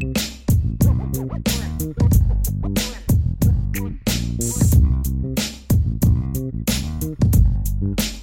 [0.00, 0.18] Thank
[8.00, 8.13] you.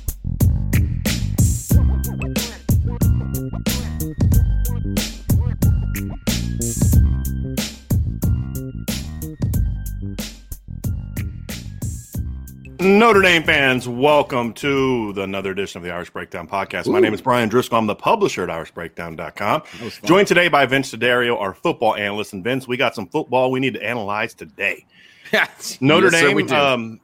[13.12, 16.88] Notre Dame fans, welcome to the another edition of the Irish Breakdown podcast.
[16.88, 17.78] My name is Bryan Driskell.
[17.78, 19.64] I'm the publisher at IrishBreakdown.com.
[20.06, 22.32] Joined today by Vince D'Addario, our football analyst.
[22.32, 24.86] And Vince, we got some football we need to analyze today.
[25.82, 26.56] Notre Yes, sir, Dame, we do.
[26.56, 27.02] um,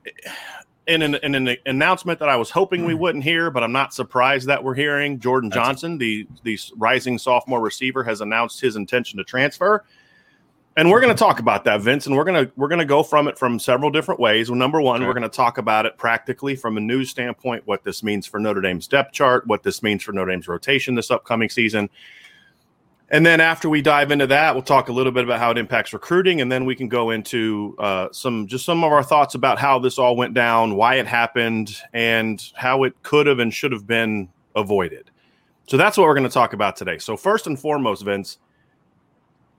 [0.87, 2.87] in an, in an announcement that I was hoping Hmm.
[2.87, 5.19] we wouldn't hear, but I'm not surprised that we're hearing.
[5.19, 9.83] Jordan Johnson, the the rising sophomore receiver, has announced his intention to transfer.
[10.77, 12.85] And we're going to talk about that, Vince, and we're going to we're going to
[12.85, 14.51] go from it from several different ways.
[14.51, 15.07] Well, number one, Okay.
[15.07, 18.39] we're going to talk about it practically from a news standpoint, what this means for
[18.39, 21.89] Notre Dame's depth chart, what this means for Notre Dame's rotation this upcoming season.
[23.09, 25.57] And then after we dive into that, we'll talk a little bit about how it
[25.57, 29.33] impacts recruiting, and then we can go into uh, some just some of our thoughts
[29.33, 33.51] about how this all went down, why it happened, and how it could have and
[33.51, 35.09] should have been avoided.
[35.65, 36.99] So that's what we're going to talk about today.
[36.99, 38.37] So first and foremost, Vince,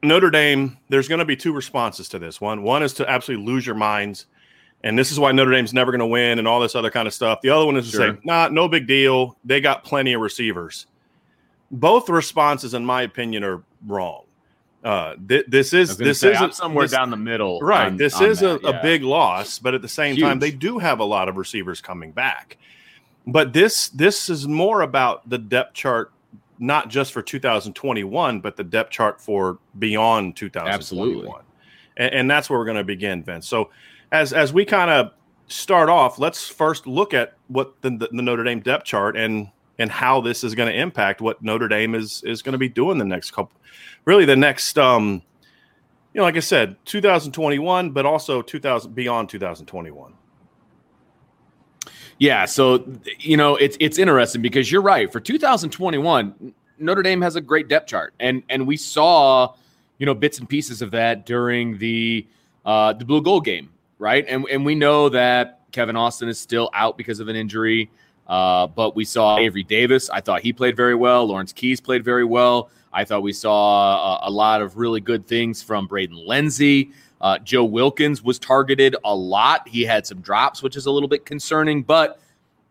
[0.03, 2.41] Notre Dame, there's going to be two responses to this.
[2.41, 4.26] One, one is to absolutely lose your minds,
[4.84, 7.09] and this is why Notre Dame's never going to win, and all this other kind
[7.09, 7.41] of stuff.
[7.42, 8.12] The other one is to Sure.
[8.14, 9.37] say, nah, no big deal.
[9.44, 10.87] They got plenty of receivers.
[11.70, 14.22] Both responses, in my opinion, are wrong.
[14.84, 17.58] Uh, th- this is this say, is somewhere this- down the middle.
[17.60, 17.88] Right.
[17.88, 18.78] on- this on is that, a, yeah.
[18.78, 21.81] a big loss, but at the same time, they do have a lot of receivers
[21.81, 22.56] coming back.
[23.26, 26.12] But this this is more about the depth chart,
[26.58, 30.74] not just for 2021, but the depth chart for beyond 2021.
[30.74, 31.30] Absolutely.
[31.96, 33.46] And, and that's where we're going to begin, Vince.
[33.46, 33.70] So
[34.12, 35.12] as as we kind of
[35.48, 39.48] start off, let's first look at what the, the, the Notre Dame depth chart and
[39.78, 42.69] and how this is going to impact what Notre Dame is is going to be
[42.69, 43.58] doing the next couple,
[44.04, 45.22] really the next um,
[46.14, 50.14] you know, like I said, 2021, but also 2000 beyond 2021.
[52.18, 52.84] Yeah, so
[53.20, 55.10] you know it's it's interesting because you're right.
[55.10, 59.54] For 2021, Notre Dame has a great depth chart, and and we saw
[59.98, 62.26] you know bits and pieces of that during the
[62.64, 64.24] uh, the blue gold game, right?
[64.28, 67.88] And and we know that Kevin Austin is still out because of an injury,
[68.26, 70.10] uh, but we saw Avery Davis.
[70.10, 71.26] I thought he played very well.
[71.26, 72.70] Lawrence Keys played very well.
[72.93, 76.90] I thought we saw a, a lot of really good things from Braden Lenzy.
[77.20, 79.67] Uh, Joe Wilkins was targeted a lot.
[79.69, 81.82] He had some drops, which is a little bit concerning.
[81.82, 82.20] But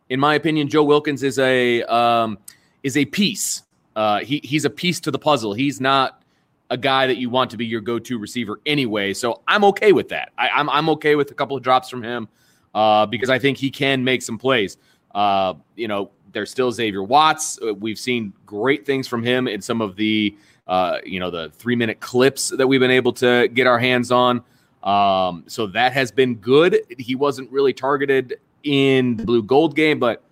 [0.10, 2.38] in my opinion, Joe Wilkins is a um,
[2.84, 3.64] is a piece.
[3.96, 5.54] Uh, he he's a piece to the puzzle.
[5.54, 6.22] He's not
[6.70, 9.14] a guy that you want to be your go to receiver anyway.
[9.14, 10.32] So I'm okay with that.
[10.38, 12.28] I, I'm I'm okay with a couple of drops from him
[12.74, 14.78] uh, because I think he can make some plays.
[15.14, 17.60] Uh, you know, there's still Xavier Watts.
[17.62, 20.36] Uh, We've seen great things from him in some of the
[20.68, 24.12] uh, you know the three minute clips that we've been able to get our hands
[24.12, 24.44] on.
[24.84, 26.80] Um, so that has been good.
[26.98, 30.24] He wasn't really targeted in the blue gold game, but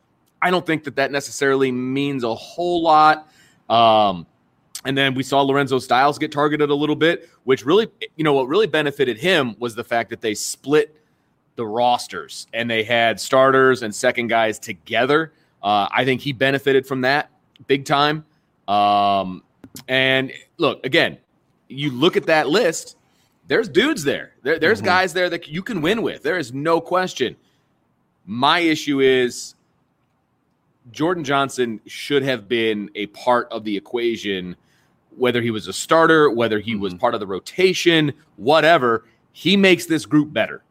[0.41, 3.29] I don't think that that necessarily means a whole lot.
[3.69, 4.27] Um,
[4.85, 8.33] and then we saw Lorenzo Styles get targeted a little bit, which really, you know,
[8.33, 10.95] what really benefited him was the fact that they split
[11.55, 15.33] the rosters and they had starters and second guys together.
[15.63, 17.31] Uh, I think he benefited from that
[17.67, 18.25] big time.
[18.67, 19.41] Um,
[19.87, 21.17] and look, again,
[21.67, 22.97] you look at that list,
[23.47, 24.33] there's dudes there.
[24.43, 24.85] there there's mm-hmm.
[24.85, 26.23] guys there that you can win with.
[26.23, 27.35] There is no question.
[28.25, 29.55] My issue is
[30.91, 34.55] Jordan Johnson should have been a part of the equation,
[35.15, 36.81] whether he was a starter, whether he mm-hmm.
[36.81, 39.05] was part of the rotation, whatever.
[39.31, 40.63] He makes this group better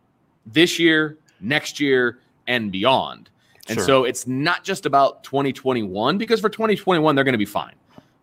[0.46, 3.30] this year, next year, and beyond.
[3.68, 3.86] And sure.
[3.86, 7.74] so it's not just about 2021 because for 2021 they're going to be fine.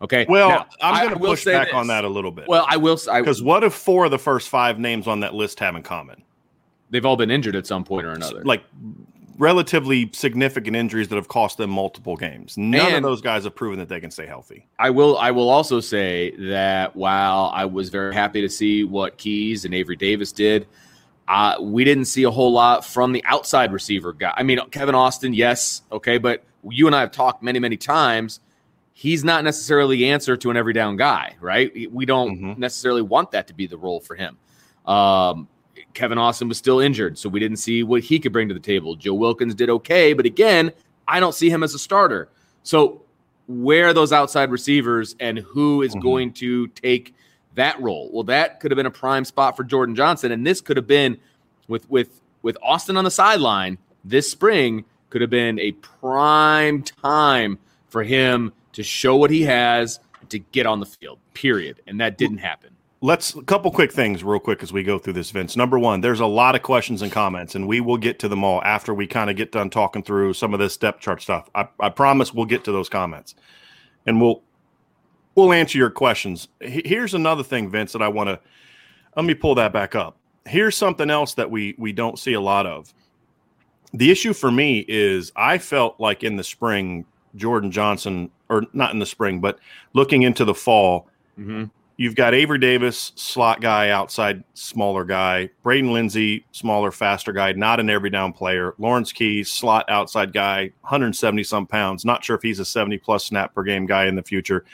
[0.02, 0.26] Okay.
[0.28, 1.76] Well, now, I'm going to push back this.
[1.76, 2.48] on that a little bit.
[2.48, 5.60] Well, I will because what if four of the first five names on that list
[5.60, 6.24] have in common?
[6.90, 8.44] They've all been injured at some point or another.
[8.44, 8.64] Like
[9.38, 12.58] relatively significant injuries that have cost them multiple games.
[12.58, 14.68] None and of those guys have proven that they can stay healthy.
[14.78, 15.18] I will.
[15.18, 19.74] I will also say that while I was very happy to see what Keys and
[19.74, 20.68] Avery Davis did,
[21.28, 24.34] uh, we didn't see a whole lot from the outside receiver guy.
[24.36, 28.40] I mean, Kevin Austin, yes, okay, but you and I have talked many, many times.
[29.02, 31.92] He's not necessarily the answer to an every down guy, right?
[31.92, 32.60] We don't mm-hmm.
[32.60, 34.38] necessarily want that to be the role for him.
[34.86, 35.48] Um,
[35.94, 38.60] Kevin Austin was still injured, so we didn't see what he could bring to the
[38.60, 38.96] table.
[38.96, 40.72] Joe Wilkins did okay, but again,
[41.08, 42.30] I don't see him as a starter.
[42.64, 43.02] So,
[43.48, 46.02] where are those outside receivers and who is mm-hmm.
[46.02, 47.16] going to take
[47.56, 48.10] that role.
[48.14, 50.88] Well, that could have been a prime spot for Jordan Johnson, and this could have
[50.88, 51.18] been
[51.68, 57.60] with with with Austin on the sideline this spring could have been a prime time
[57.90, 61.20] for him to show what he has to get on the field.
[61.34, 62.76] Period, and that didn't happen.
[63.04, 65.58] Let's a couple quick things real quick as we go through this, Vince.
[65.58, 68.44] Number one, there's a lot of questions and comments, and we will get to them
[68.44, 71.50] all after we kind of get done talking through some of this depth chart stuff.
[71.56, 73.34] I, I promise we'll get to those comments,
[74.06, 74.44] and we'll
[75.34, 76.48] we'll answer your questions.
[76.60, 78.40] Here's another thing, Vince, that I want to
[79.16, 80.18] let me pull that back up.
[80.46, 82.94] Here's something else that we we don't see a lot of.
[83.94, 88.94] The issue for me is I felt like in the spring, Jordan Johnson, or not
[88.94, 89.60] in the spring, but
[89.94, 91.08] looking into the fall,
[91.40, 91.66] mm-hmm.
[92.02, 95.52] You've got Avery Davis, slot guy, outside smaller guy.
[95.62, 98.74] Braden Lenzy, smaller, faster guy, not an every down player.
[98.80, 102.04] Lawrence Keys, slot outside guy, 170 some pounds.
[102.04, 104.66] Not sure if he's a 70 plus snap per game guy in the future.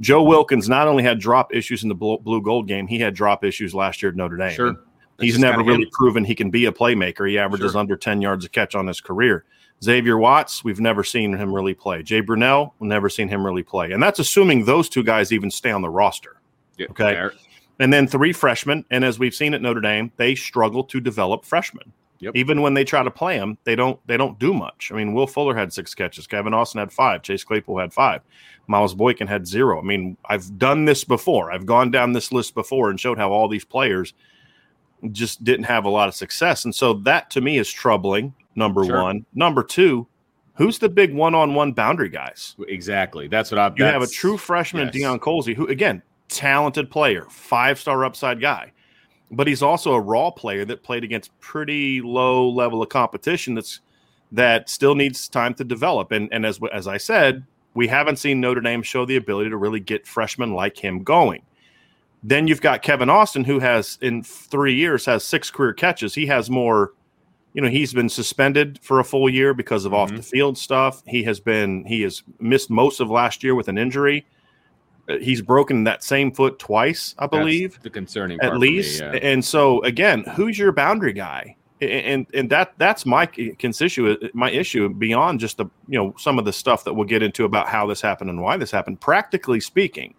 [0.00, 3.42] Joe Wilkins not only had drop issues in the blue gold game, he had drop
[3.42, 4.54] issues last year at Notre Dame.
[4.54, 4.76] Sure.
[5.18, 5.90] He's never really him.
[5.90, 7.28] proven he can be a playmaker.
[7.28, 7.80] He averages sure.
[7.80, 9.44] under 10 yards a catch on his career.
[9.82, 12.02] Xavier Watts, we've never seen him really play.
[12.02, 13.92] Jay Brunelle, never seen him really play.
[13.92, 16.40] And that's assuming those two guys even stay on the roster.
[16.78, 17.14] Yeah, okay.
[17.14, 17.32] Fair.
[17.78, 18.84] And then three freshmen.
[18.90, 21.92] And as we've seen at Notre Dame, they struggle to develop freshmen.
[22.20, 22.34] Yep.
[22.34, 24.90] Even when they try to play them, they don't they don't do much.
[24.90, 28.22] I mean, Will Fuller had six catches, Kevin Austin had five, Chase Claypool had five,
[28.66, 29.78] Miles Boykin had zero.
[29.78, 31.52] I mean, I've done this before.
[31.52, 34.14] I've gone down this list before and showed how all these players
[35.12, 36.64] just didn't have a lot of success.
[36.64, 38.34] And so that to me is troubling.
[38.56, 39.02] Number sure.
[39.02, 39.24] one.
[39.34, 40.06] Number two,
[40.54, 42.56] who's the big one-on-one boundary guys?
[42.68, 43.28] Exactly.
[43.28, 43.78] That's what I've.
[43.78, 44.96] You have a true freshman, yes.
[44.96, 48.72] Deion Colzie, who again talented player, five star upside guy.
[49.30, 53.80] But he's also a raw player that played against pretty low level of competition that's
[54.32, 56.12] that still needs time to develop.
[56.12, 57.44] And and as as I said,
[57.74, 61.42] we haven't seen Notre Dame show the ability to really get freshmen like him going.
[62.22, 66.14] Then you've got Kevin Austin, who has in three years has six career catches.
[66.14, 66.92] He has more,
[67.56, 70.02] you know, he's been suspended for a full year because of mm-hmm.
[70.02, 71.02] off the field stuff.
[71.06, 74.24] He has been he has missed most of last year with an injury
[75.20, 77.72] he's broken that same foot twice, I believe.
[77.72, 79.00] That's the concerning at least.
[79.00, 79.18] Me, yeah.
[79.22, 81.56] And so again, who's your boundary guy?
[81.80, 86.46] And and that that's my constituent, my issue beyond just the you know some of
[86.46, 89.00] the stuff that we'll get into about how this happened and why this happened.
[89.00, 90.14] Practically speaking,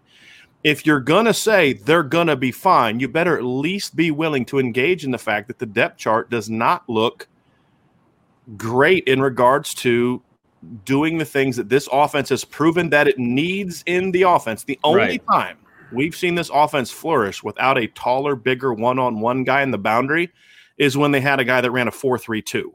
[0.64, 4.58] if you're gonna say they're gonna be fine, you better at least be willing to
[4.58, 7.28] engage in the fact that the depth chart does not look
[8.56, 10.22] great in regards to
[10.84, 14.64] doing the things that this offense has proven that it needs in the offense.
[14.64, 15.26] The only right.
[15.26, 15.58] time
[15.92, 19.78] we've seen this offense flourish without a taller, bigger one on one guy in the
[19.78, 20.32] boundary
[20.76, 22.74] is when they had a guy that ran a 4 3 2.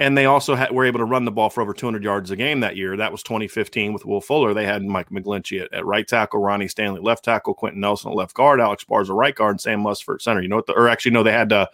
[0.00, 2.36] And they also had, were able to run the ball for over 200 yards a
[2.36, 2.96] game that year.
[2.96, 4.54] That was 2015 with Will Fuller.
[4.54, 8.16] They had Mike McGlinchey at, at right tackle, Ronnie Stanley left tackle, Quenton Nelson at
[8.16, 10.40] left guard, Alex Bars at right guard, and Sam Mustipher center.
[10.40, 10.66] You know what?
[10.66, 11.66] The, or actually, no, they had uh,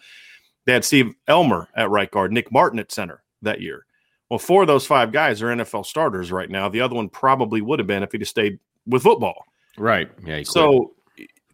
[0.65, 3.85] they had Steve Elmer at right guard, Nick Martin at center that year.
[4.29, 6.67] Well, four of those five guys are NFL starters right now.
[6.67, 9.45] The other one probably would have been if he'd have stayed with football.
[9.77, 10.09] Right.
[10.25, 10.41] Yeah.
[10.43, 10.94] So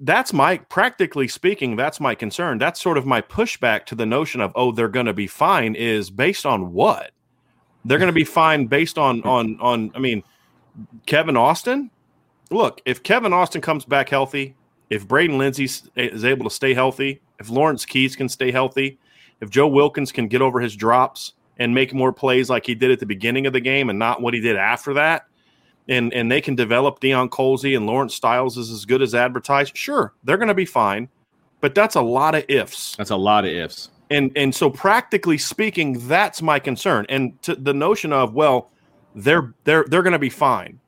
[0.02, 2.58] that's my practically speaking, that's my concern.
[2.58, 5.76] That's sort of my pushback to the notion of, oh, they're going to be fine
[5.76, 7.12] is based on what?
[7.86, 9.92] They're going to be fine based on on on.
[9.96, 10.24] I mean,
[11.06, 11.92] Kevin Austin.
[12.50, 14.56] Look, if Kevin Austin comes back healthy,
[14.90, 19.00] if Braden Lenzy is able to stay healthy, if Lawrence Keys can stay healthy,
[19.40, 22.92] if Joe Wilkins can get over his drops and make more plays like he did
[22.92, 25.28] at the beginning of the game and not what he did after that,
[25.88, 29.76] and and they can develop Deion Colzie and Lawrence Styles is as good as advertised,
[29.76, 31.10] sure, they're going to be fine.
[31.60, 32.96] But that's a lot of ifs.
[32.96, 33.90] That's a lot of ifs.
[34.10, 37.06] And and so practically speaking, that's my concern.
[37.10, 38.72] And to the notion of well,
[39.16, 40.80] they're they're they're going to be fine.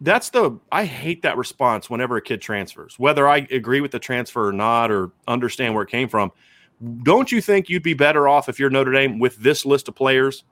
[0.00, 4.00] That's the I hate that response whenever a kid transfers, whether I agree with the
[4.00, 6.32] transfer or not, or understand where it came from.
[7.04, 9.94] Don't you think you'd be better off if you're Notre Dame with this list of
[9.94, 10.42] players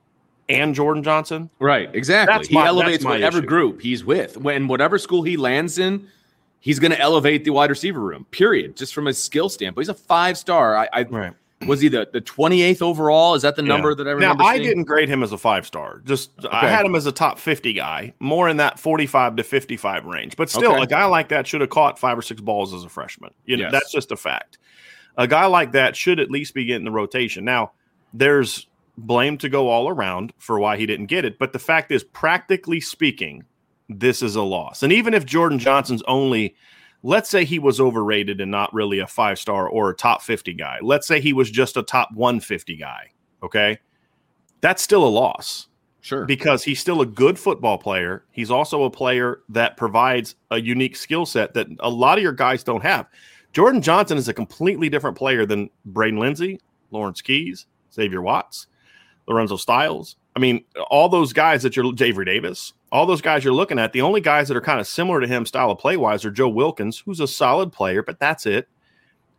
[0.51, 1.49] and Jordan Johnson?
[1.59, 2.33] Right, exactly.
[2.35, 3.47] That's he my- elevates my whatever issue.
[3.47, 4.37] group he's with.
[4.37, 6.07] When whatever school he lands in,
[6.59, 8.25] he's going to elevate the wide receiver room.
[8.31, 8.75] Period.
[8.75, 10.75] Just from a skill standpoint, he's a five star.
[10.77, 11.33] I, I Right.
[11.67, 13.35] was he the the twenty eighth overall?
[13.35, 13.95] Is that the number Yeah.
[13.95, 14.25] that I remember?
[14.43, 14.63] Now remember?
[14.63, 16.01] I didn't grade him as a five star.
[16.05, 19.43] Just I had him as a top fifty guy, more in that forty five to
[19.43, 20.35] fifty five range.
[20.35, 20.83] But still, Okay.
[20.83, 23.31] a guy like that should have caught five or six balls as a freshman.
[23.45, 23.71] You know, Yes.
[23.71, 24.57] that's just a fact.
[25.17, 27.43] A guy like that should at least be getting the rotation.
[27.45, 27.73] Now,
[28.13, 28.67] there's
[28.97, 32.03] blame to go all around for why he didn't get it, but the fact is,
[32.03, 33.43] practically speaking,
[33.89, 34.83] this is a loss.
[34.83, 36.55] And even if Jordan Johnson's only
[37.03, 40.53] let's say he was overrated and not really a five star or a top 50
[40.53, 40.79] guy.
[40.81, 43.11] Let's say he was just a top 150 guy.
[43.43, 43.79] Okay.
[44.61, 45.67] That's still a loss
[46.01, 46.25] sure.
[46.25, 48.25] because he's still a good football player.
[48.31, 52.33] He's also a player that provides a unique skill set that a lot of your
[52.33, 53.07] guys don't have.
[53.53, 56.59] Jordan Johnson is a completely different player than Braden Lenzy,
[56.91, 58.67] Lawrence Keys, Xavier Watts,
[59.27, 60.15] Lorenzo Styles.
[60.35, 63.93] I mean, all those guys that you're Avery Davis, all those guys you're looking at,
[63.93, 66.31] the only guys that are kind of similar to him style of play wise are
[66.31, 68.67] Joe Wilkins, who's a solid player, but that's it.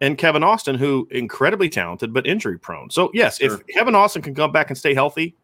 [0.00, 2.90] And Kevin Austin, who incredibly talented but injury prone.
[2.90, 3.54] So yes, Sure.
[3.54, 5.36] if Kevin Austin can come back and stay healthy,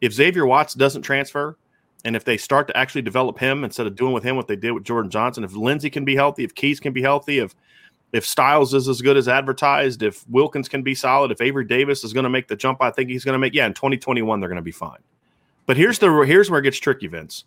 [0.00, 1.56] if Xavier Watts doesn't transfer,
[2.04, 4.56] and if they start to actually develop him instead of doing with him what they
[4.56, 7.54] did with Jordan Johnson, if Lenzy can be healthy, if Keys can be healthy, if
[8.12, 12.02] if Styles is as good as advertised, if Wilkins can be solid, if Avery Davis
[12.04, 13.54] is going to make the jump, I think he's going to make.
[13.54, 14.98] Yeah, in 2021 they're going to be fine.
[15.66, 17.44] But here's the here's where it gets tricky, Vince.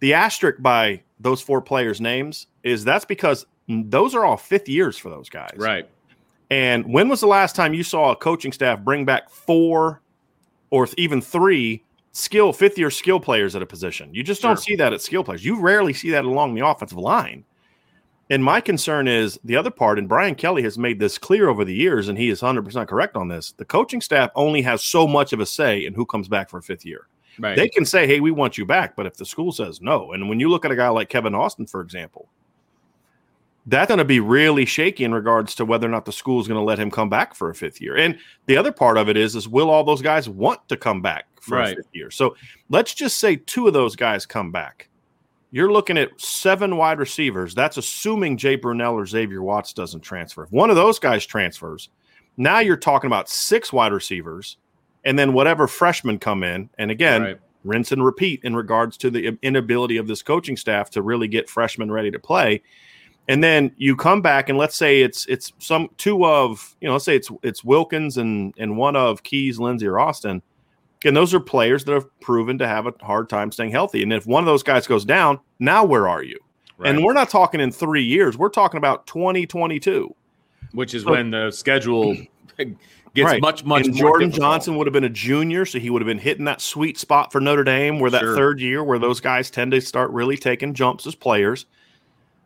[0.00, 4.98] The asterisk by those four players' names is that's because those are all fifth years
[4.98, 5.54] for those guys.
[5.56, 5.88] right.
[6.50, 10.02] And when was the last time you saw a coaching staff bring back four
[10.70, 14.12] or even three skill fifth year skill players at a position?
[14.12, 14.62] You just don't Sure.
[14.62, 15.44] see that at skill players.
[15.44, 17.44] You rarely see that along the offensive line.
[18.32, 21.66] And my concern is the other part, and Brian Kelly has made this clear over
[21.66, 23.52] the years, and he is 100% correct on this.
[23.52, 26.56] The coaching staff only has so much of a say in who comes back for
[26.56, 27.08] a fifth year.
[27.38, 27.54] Right.
[27.58, 28.96] They can say, hey, we want you back.
[28.96, 31.34] But if the school says no, and when you look at a guy like Kevin
[31.34, 32.26] Austin, for example,
[33.66, 36.48] that's going to be really shaky in regards to whether or not the school is
[36.48, 37.98] going to let him come back for a fifth year.
[37.98, 41.02] And the other part of it is, is will all those guys want to come
[41.02, 41.74] back for Right.
[41.74, 42.10] a fifth year?
[42.10, 42.34] So
[42.70, 44.88] let's just say two of those guys come back.
[45.52, 47.54] You're looking at seven wide receivers.
[47.54, 50.44] That's assuming Jay Brunelle or Xavier Watts doesn't transfer.
[50.44, 51.90] If one of those guys transfers,
[52.38, 54.56] now you're talking about six wide receivers,
[55.04, 56.70] and then whatever freshmen come in.
[56.78, 57.38] And again, Right.
[57.64, 61.50] rinse and repeat in regards to the inability of this coaching staff to really get
[61.50, 62.62] freshmen ready to play.
[63.28, 66.94] And then you come back and let's say it's it's some two of you know
[66.94, 70.42] let's say it's it's Wilkins and and one of Keys, Lenzy, or Austin.
[71.04, 74.02] And those are players that have proven to have a hard time staying healthy.
[74.02, 76.38] And if one of those guys goes down, now where are you?
[76.78, 76.90] Right.
[76.94, 78.38] And we're not talking in three years.
[78.38, 80.14] We're talking about 2022.
[80.72, 82.16] which is So- when the schedule
[82.56, 82.76] gets
[83.30, 83.42] Right.
[83.42, 84.50] much much and more Jordan difficult.
[84.52, 87.30] Johnson would have been a junior, so he would have been hitting that sweet spot
[87.30, 88.34] for Notre Dame, where that Sure.
[88.34, 91.66] third year, where those guys tend to start really taking jumps as players.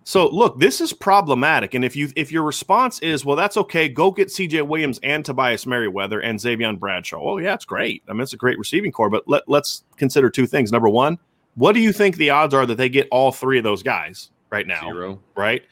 [0.07, 1.75] So look, this is problematic.
[1.75, 5.25] And if you if your response is, well, that's okay, go get CJ Williams and
[5.25, 7.19] Tobias Merriweather and Xavier Bradshaw.
[7.21, 8.05] Oh, yeah, it's great.
[8.09, 10.71] I mean, it's a great receiving corps, but let, let's consider two things.
[10.71, 11.19] Number one,
[11.57, 14.31] what do you think the odds are that they get all three of those guys
[14.49, 14.81] right now?
[14.83, 15.21] Zero.
[15.35, 15.65] right?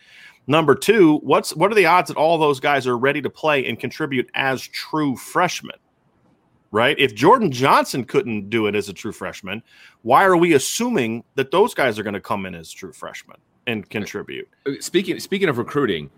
[0.48, 3.64] Number two, what's what are the odds that all those guys are ready to play
[3.64, 5.78] and contribute as true freshmen?
[6.72, 6.98] Right?
[6.98, 9.62] If Jordan Johnson couldn't do it as a true freshman,
[10.02, 13.36] why are we assuming that those guys are going to come in as true freshmen
[13.66, 14.48] and contribute?
[14.66, 16.10] Uh, Speaking speaking of recruiting,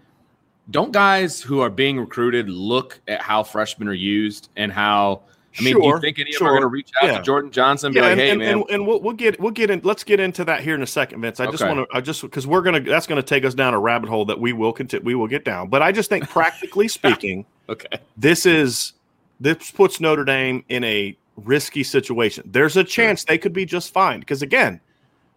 [0.70, 5.22] don't guys who are being recruited look at how freshmen are used and how
[5.58, 6.48] I mean, do you Sure, think any of sure.
[6.48, 7.18] them are going to reach out Yeah.
[7.18, 9.14] to Jordan Johnson and be Yeah, like, and, "Hey, and, man, and, and we'll, we'll
[9.14, 9.80] get we'll get in.
[9.84, 11.40] Let's get into that here in a second, Vince.
[11.40, 11.96] I just want to.
[11.96, 14.52] I just because we're gonna that's gonna take us down a rabbit hole that we
[14.52, 15.04] will continue.
[15.04, 15.68] We will get down.
[15.68, 18.92] But I just think, practically speaking, okay, this is
[19.40, 22.48] this puts Notre Dame in a risky situation.
[22.52, 24.80] There's a chance they could be just fine because again,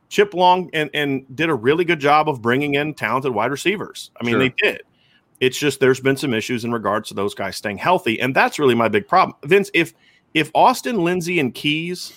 [0.10, 4.12] Chip Long and, and did a really good job of bringing in talented wide receivers.
[4.20, 4.40] I mean, Sure.
[4.40, 4.82] they did.
[5.40, 8.60] It's just there's been some issues in regards to those guys staying healthy, and that's
[8.60, 9.38] really my big problem.
[9.46, 9.94] Vince, if
[10.34, 12.14] if Austin, Lenzy, and Keys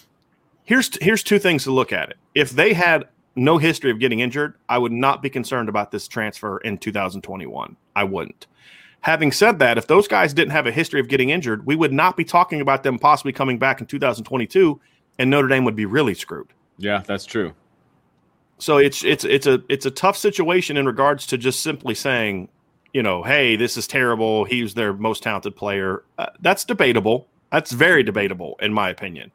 [0.65, 2.17] here's here's two things to look at it.
[2.35, 6.07] If they had no history of getting injured, I would not be concerned about this
[6.09, 7.77] transfer in 2021.
[7.97, 8.47] I wouldn't.
[9.01, 11.93] Having said that, if those guys didn't have a history of getting injured, we would
[11.93, 14.81] not be talking about them possibly coming back in 2022,
[15.19, 16.49] and Notre Dame would be really screwed.
[16.79, 17.53] Yeah, that's true.
[18.63, 22.49] So it's it's it's a it's a tough situation in regards to just simply saying,
[22.93, 24.45] you know, hey, this is terrible.
[24.45, 26.05] He's their most talented player.
[26.17, 27.27] Uh, that's debatable.
[27.51, 29.33] That's very debatable, in my opinion.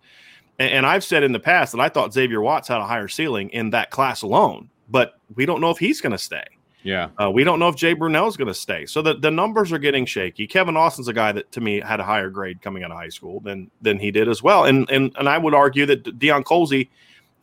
[0.60, 3.10] And, and I've said in the past that I thought Xavier Watts had a higher
[3.10, 6.46] ceiling in that class alone, but we don't know if he's going to stay.
[6.84, 7.10] Yeah.
[7.22, 8.86] Uh, we don't know if Jay Brunelle is going to stay.
[8.86, 10.48] So the, the numbers are getting shaky.
[10.48, 13.10] Kevin Austin's a guy that to me had a higher grade coming out of high
[13.10, 14.63] school than than he did as well.
[14.63, 16.88] And and and I would argue that Deion Colzie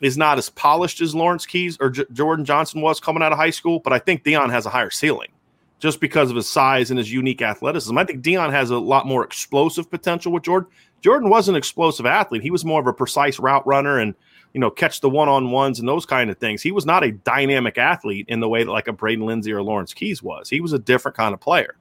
[0.05, 3.39] is not as polished as Lawrence Keys or J- Jordan Johnson was coming out of
[3.39, 5.29] high school, but I think Deion has a higher ceiling
[5.79, 7.97] just because of his size and his unique athleticism.
[7.97, 10.69] I think Deion has a lot more explosive potential with Jordan.
[11.01, 12.43] Jordan was an explosive athlete.
[12.43, 14.15] He was more of a precise route runner and
[14.53, 16.61] you know catch the one on ones and those kind of things.
[16.61, 19.63] He was not a dynamic athlete in the way that like a Braden Lenzy or
[19.63, 20.51] Lawrence Keys was.
[20.51, 21.77] He was a different kind of player.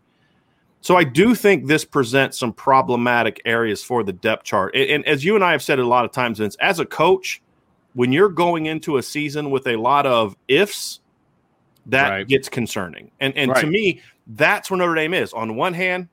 [0.80, 4.76] So I do think this presents some problematic areas for the depth chart.
[4.76, 6.86] And, and as you and I have said a lot of times, Vince, as a
[6.86, 7.42] coach,
[7.94, 11.00] when you're going into a season with a lot of ifs,
[11.88, 12.28] that Right.
[12.28, 13.12] gets concerning.
[13.20, 15.34] And and to me, that's where Notre Dame is.
[15.34, 16.08] On one hand,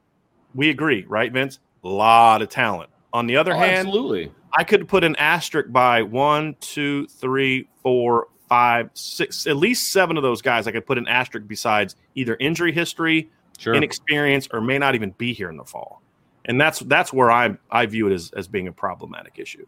[0.55, 1.61] we agree, right, Vince?
[1.85, 2.91] A lot of talent.
[3.13, 4.33] On the other Oh, hand, absolutely.
[4.59, 10.17] I could put an asterisk by one, two, three, four, five, six, at least seven
[10.17, 10.67] of those guys.
[10.67, 13.75] I could put an asterisk besides either injury history, Sure.
[13.75, 16.03] inexperience, or may not even be here in the fall.
[16.47, 19.67] And that's that's where I I view it as as being a problematic issue.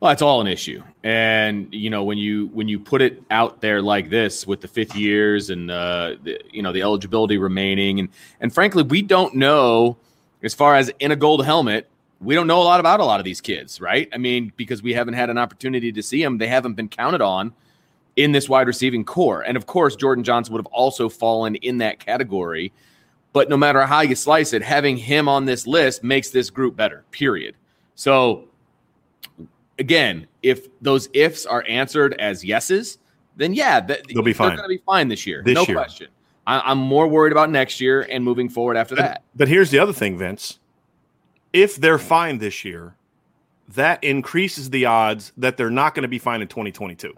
[0.00, 3.60] Well, it's all an issue, and you know when you when you put it out
[3.60, 8.00] there like this with the fifth years and uh, the, you know the eligibility remaining,
[8.00, 8.08] and
[8.40, 9.98] and frankly, we don't know
[10.42, 11.86] as far as in a gold helmet,
[12.18, 14.08] we don't know a lot about a lot of these kids, right?
[14.10, 17.20] I mean, because we haven't had an opportunity to see them, they haven't been counted
[17.20, 17.52] on
[18.16, 21.76] in this wide receiving corps, and of course, Jordan Johnson would have also fallen in
[21.78, 22.72] that category.
[23.34, 26.74] But no matter how you slice it, having him on this list makes this group
[26.74, 27.04] better.
[27.10, 27.54] Period.
[27.94, 28.48] So
[29.80, 32.98] again, if those ifs are answered as yeses,
[33.36, 34.48] then yeah, that, They'll be fine.
[34.50, 35.74] They're going to be fine this year, This no year.
[35.76, 36.08] question.
[36.46, 39.22] I, I'm more worried about next year and moving forward after But, that.
[39.34, 40.58] but here's the other thing, Vince.
[41.52, 42.94] If they're fine this year,
[43.74, 47.14] that increases the odds that they're not going to be fine in 2022.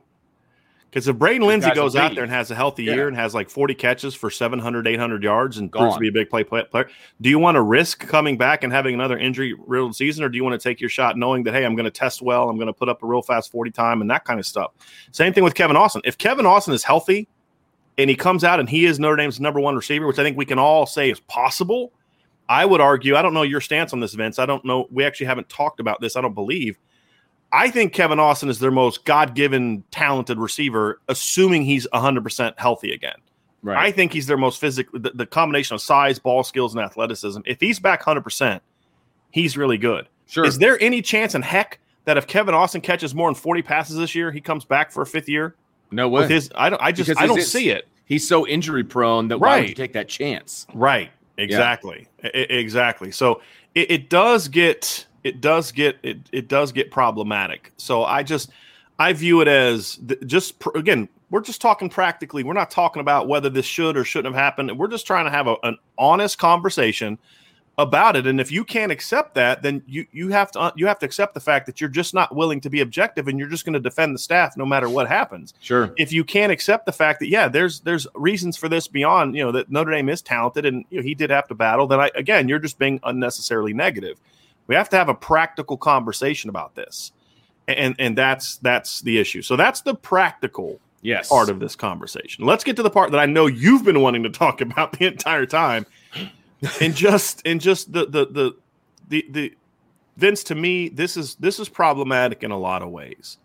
[0.92, 2.94] Because if Braden will goes out there and has a healthy Yeah.
[2.94, 6.12] year and has like 40 catches for 700, 800 yards and proves to be a
[6.12, 6.86] big play, play player,
[7.22, 10.36] do you want to risk coming back and having another injury riddled season, or do
[10.36, 12.56] you want to take your shot knowing that, hey, I'm going to test well, I'm
[12.56, 14.72] going to put up a real fast 40 time and that kind of stuff?
[15.12, 16.02] Same thing with Kevin Austin.
[16.04, 17.26] If Kevin Austin is healthy
[17.96, 20.36] and he comes out and he is Notre Dame's number one receiver, which I think
[20.36, 21.94] we can all say is possible,
[22.50, 24.38] I would argue, I don't know your stance on this, Vince.
[24.38, 24.88] I don't know.
[24.90, 26.78] We actually haven't talked about this, I don't believe.
[27.52, 32.92] I think Kevin Austin is their most God given talented receiver, assuming he's 100% healthy
[32.92, 33.16] again.
[33.64, 37.42] I think he's their most physical, the, the combination of size, ball skills, and athleticism.
[37.44, 38.60] If he's back 100%,
[39.30, 40.08] he's really good.
[40.26, 40.44] sure.
[40.44, 43.96] Is there any chance in heck that if Kevin Austin catches more than 40 passes
[43.96, 45.54] this year, he comes back for a fifth year?
[45.92, 46.22] no way.
[46.22, 47.86] With his, I don't, I just, Because I don't see it.
[48.06, 49.76] He's so injury prone that why would you Right.
[49.76, 50.66] take that chance?
[50.74, 51.10] Right.
[51.38, 52.08] Exactly.
[52.24, 53.12] I- I- exactly.
[53.12, 53.42] So
[53.74, 57.72] it, it does get it does get it, it does get problematic.
[57.76, 58.50] So I just
[58.98, 62.42] I view it as th- just pr- again we're just talking practically.
[62.44, 64.78] We're not talking about whether this should or shouldn't have happened.
[64.78, 67.18] We're just trying to have a, an honest conversation
[67.78, 68.26] about it.
[68.26, 71.32] And if you can't accept that, then you you have to you have to accept
[71.32, 73.80] the fact that you're just not willing to be objective and you're just going to
[73.80, 75.94] defend the staff no matter what happens Sure.
[75.96, 79.42] if you can't accept the fact that yeah, there's there's reasons for this beyond you
[79.42, 81.98] know that Notre Dame is talented and you know, he did have to battle, then
[81.98, 84.20] I again you're just being unnecessarily negative.
[84.72, 87.12] We have to have a practical conversation about this,
[87.68, 89.42] and and that's that's the issue.
[89.42, 91.28] So that's the practical Yes.
[91.28, 92.46] part of this conversation.
[92.46, 95.04] Let's get to the part that I know you've been wanting to talk about the
[95.04, 95.84] entire time,
[96.80, 98.56] and just and just the the the
[99.08, 99.54] the the
[100.16, 103.36] Vince to me this is this is problematic in a lot of ways.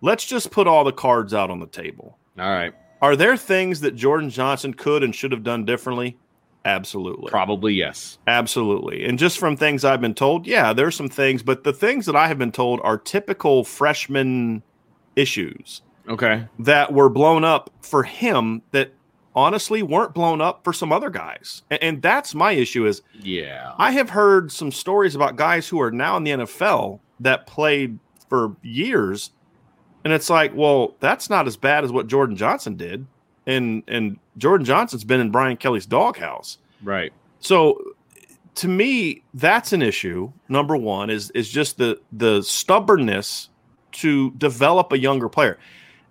[0.00, 2.16] Let's just put all the cards out on the table.
[2.38, 2.72] All right.
[3.02, 6.16] Are there things that Jordan Johnson could and should have done differently?
[6.64, 7.30] Absolutely.
[7.30, 8.18] Probably yes.
[8.26, 9.04] Absolutely.
[9.06, 12.14] And just from things I've been told, yeah, there's some things, but the things that
[12.16, 14.62] I have been told are typical freshman
[15.16, 16.46] issues Okay.
[16.58, 18.92] that were blown up for him that
[19.34, 21.62] honestly weren't blown up for some other guys.
[21.70, 23.72] And, and that's my issue is Yeah.
[23.78, 27.98] I have heard some stories about guys who are now in the NFL that played
[28.28, 29.30] for years,
[30.04, 33.06] and it's like, well, that's not as bad as what Jordan Johnson did,
[33.46, 36.58] and and Jordan Johnson's been in Brian Kelly's doghouse.
[36.82, 37.12] Right.
[37.40, 37.80] So,
[38.56, 40.32] to me, that's an issue.
[40.48, 43.48] Number one is is just the the stubbornness
[43.92, 45.58] to develop a younger player.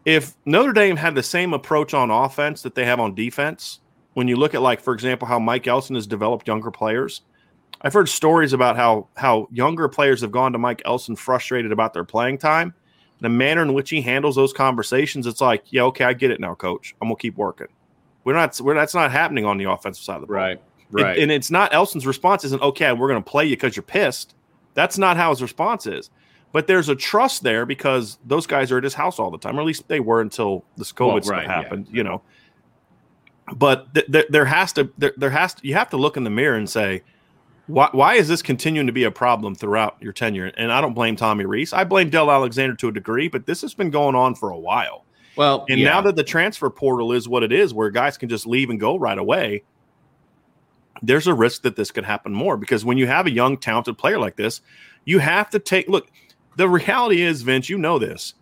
[0.06, 3.80] If Notre Dame had the same approach on offense that they have on defense,
[4.14, 7.22] when you look at like for example how Mike Elston has developed younger players,
[7.82, 11.94] I've heard stories about how how younger players have gone to Mike Elston frustrated about
[11.94, 12.74] their playing time.
[13.22, 16.40] The manner in which he handles those conversations, it's like, yeah, okay, I get it
[16.40, 16.96] now, coach.
[17.02, 17.68] I'm gonna keep working.
[18.24, 18.60] We're not.
[18.62, 20.36] We're that's not happening on the offensive side of the ball.
[20.36, 20.62] Right.
[20.92, 21.18] Right.
[21.18, 22.92] It, and it's not Elston's response isn't okay.
[22.94, 24.36] We're going to play you because you're pissed.
[24.74, 26.10] That's not how his response is.
[26.52, 29.58] But there's a trust there because those guys are at his house all the time,
[29.58, 31.88] or at least they were until this COVID Well, stuff right, happened.
[31.92, 32.22] You know.
[33.56, 36.24] But th- th- there has to there, there has to you have to look in
[36.24, 37.04] the mirror and say,
[37.68, 40.48] why why is this continuing to be a problem throughout your tenure?
[40.58, 41.72] And I don't blame Tommy Rees.
[41.72, 44.58] I blame Del Alexander to a degree, but this has been going on for a
[44.58, 45.06] while.
[45.36, 45.90] Well, And yeah.
[45.90, 48.80] now that the transfer portal is what it is, where guys can just leave and
[48.80, 49.64] go right away,
[51.02, 53.98] there's a risk that this could happen more because when you have a young, talented
[53.98, 54.62] player like this,
[55.06, 56.10] you have to take look.
[56.58, 58.34] The reality is, Vince, you know this.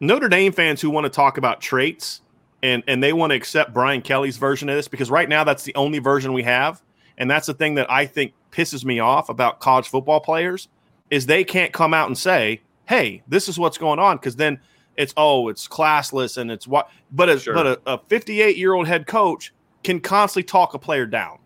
[0.00, 2.20] Notre Dame fans who want to talk about traits
[2.62, 5.64] and and they want to accept Brian Kelly's version of this because right now that's
[5.64, 6.82] the only version we have,
[7.18, 10.68] and that's the thing that I think pisses me off about college football players
[11.10, 14.60] is they can't come out and say, "Hey, this is what's going on," because then
[14.96, 16.88] it's oh, it's classless and it's what.
[17.10, 17.54] But a Sure.
[17.54, 19.52] but a 58 year old head coach
[19.84, 21.38] can constantly talk a player down,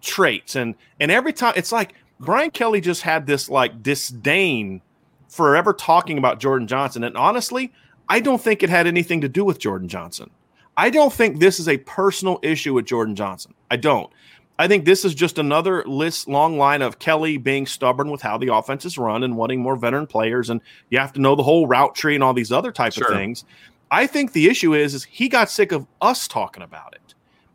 [0.00, 4.80] traits and and every time it's like Brian Kelly just had this like disdain
[5.28, 7.72] forever talking about Jordan Johnson, and honestly,
[8.08, 10.30] I don't think it had anything to do with Jordan Johnson.
[10.76, 13.54] I don't think this is a personal issue with Jordan Johnson.
[13.70, 14.12] I don't.
[14.58, 18.38] I think this is just another list long line of Kelly being stubborn with how
[18.38, 21.42] the offense is run and wanting more veteran players, and you have to know the
[21.42, 23.10] whole route tree and all these other type Sure.
[23.10, 23.44] of things.
[23.90, 27.14] I think the issue is is he got sick of us talking about it,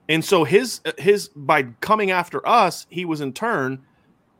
[0.09, 3.79] and so his uh, his by coming after us, he was in turn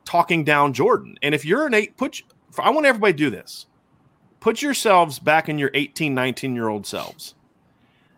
[0.04, 1.18] talking down Jordan.
[1.22, 2.22] And if you're an eight, put
[2.58, 3.68] I want everybody to do this.
[4.42, 7.36] Put yourselves back in your 18, 19 year old selves.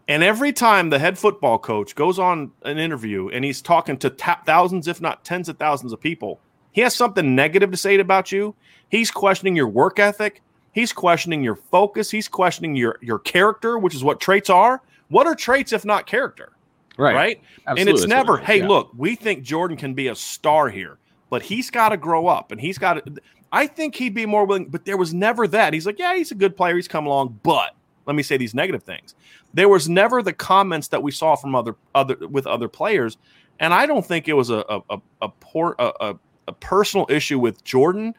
[0.07, 4.09] And every time the head football coach goes on an interview and he's talking to
[4.09, 6.39] ta- thousands, if not tens of thousands of people,
[6.71, 8.55] he has something negative to say about you.
[8.89, 10.41] He's questioning your work ethic.
[10.73, 12.09] He's questioning your focus.
[12.09, 14.81] He's questioning your your character, which is what traits are.
[15.09, 16.53] What are traits if not character?
[16.97, 17.15] right.
[17.15, 17.41] right?
[17.67, 18.67] Absolutely, and it's that's never, it hey, yeah.
[18.67, 20.97] look, we think Jordan can be a star here,
[21.29, 23.21] but he's got to grow up and he's got to.
[23.51, 25.73] I think he'd be more willing, but there was never that.
[25.73, 26.75] He's like, yeah, he's a good player.
[26.75, 29.15] He's come along, but let me say these negative things.
[29.53, 33.17] There was never the comments that we saw from other other with other players,
[33.59, 36.15] and I don't think it was a a a, a poor a, a,
[36.47, 38.13] a personal issue with Jordan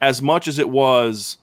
[0.00, 1.38] as much as it was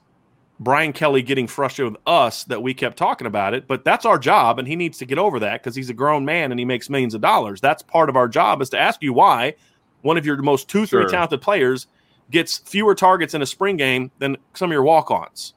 [0.60, 4.20] Brian Kelly getting frustrated with us that we kept talking about it, but that's our
[4.20, 6.66] job, and he needs to get over that because he's a grown man and he
[6.66, 7.62] makes millions of dollars.
[7.62, 9.56] That's part of our job is to ask you why
[10.02, 11.10] one of your most two, three Sure.
[11.10, 11.88] talented players
[12.30, 15.54] gets fewer targets in a spring game than some of your walk-ons.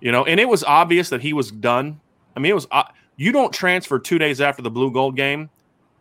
[0.00, 2.00] You know, and it was obvious that he was done.
[2.38, 2.84] I mean, it was uh,
[3.16, 5.50] you don't transfer two days after the blue gold game,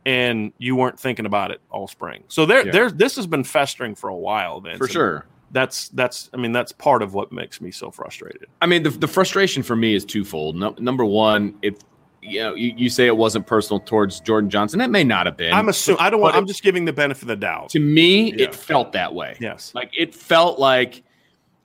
[0.05, 2.23] and you weren't thinking about it all spring.
[2.27, 2.71] So there, Yeah.
[2.71, 4.77] there's this has been festering for a while, Vince.
[4.77, 5.25] For sure.
[5.51, 6.29] That's that's.
[6.33, 8.47] I mean, that's part of what makes me so frustrated.
[8.61, 10.55] I mean, the, the frustration for me is twofold.
[10.57, 11.75] No, number one, if
[12.21, 15.37] you know, you, you say it wasn't personal towards Jordan Johnson, it may not have
[15.37, 15.53] been.
[15.53, 16.01] I'm assuming.
[16.01, 16.35] I don't want.
[16.35, 17.69] I'm just giving the benefit of the doubt.
[17.69, 18.43] to me, Yeah.
[18.45, 19.37] it felt that way.
[19.39, 19.71] Yes.
[19.73, 21.01] Like it felt like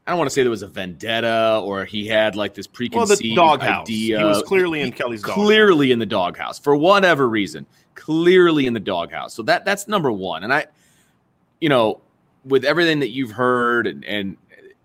[0.07, 2.75] I don't want to say there was a vendetta or he had like this Well,
[2.75, 3.83] preconceived the doghouse.
[3.87, 4.19] idea.
[4.19, 5.35] He was clearly in Kelly's doghouse.
[5.45, 7.67] clearly in the doghouse for whatever reason.
[7.95, 9.33] Clearly in the doghouse.
[9.35, 10.43] So that that's number one.
[10.43, 10.67] And I,
[11.61, 12.01] you know,
[12.45, 14.37] with everything that you've heard and and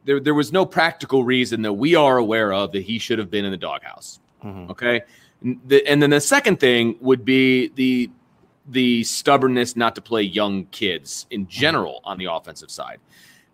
[0.06, 3.32] there there was no practical reason that we are aware of that he should have
[3.32, 4.20] been in the doghouse.
[4.44, 4.70] Mhm.
[4.70, 5.02] Okay.
[5.42, 8.12] And the- and then the second thing would be the
[8.70, 13.00] the stubbornness not to play young kids in general on the offensive side.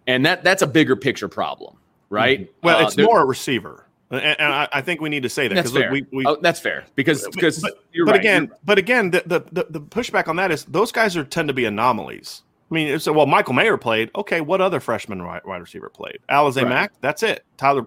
[0.08, 1.78] And that that's a bigger picture problem,
[2.10, 2.52] right?
[2.62, 5.48] Well, Uh, it's more a receiver, and, and I, I think we need to say
[5.48, 5.92] that that's fair.
[5.92, 8.20] we, we oh, that's fair because But- because but, you're but right.
[8.20, 11.48] again, You're- but again, the, the the pushback on that is those guys are tend
[11.48, 12.42] to be anomalies.
[12.70, 14.10] I mean, it's well, Michael Mayer played.
[14.16, 16.18] Okay, what other freshman wide, wide receiver played?
[16.30, 16.68] Alize Right.
[16.68, 16.94] Mack.
[17.02, 17.46] That's it.
[17.56, 17.86] Tyler,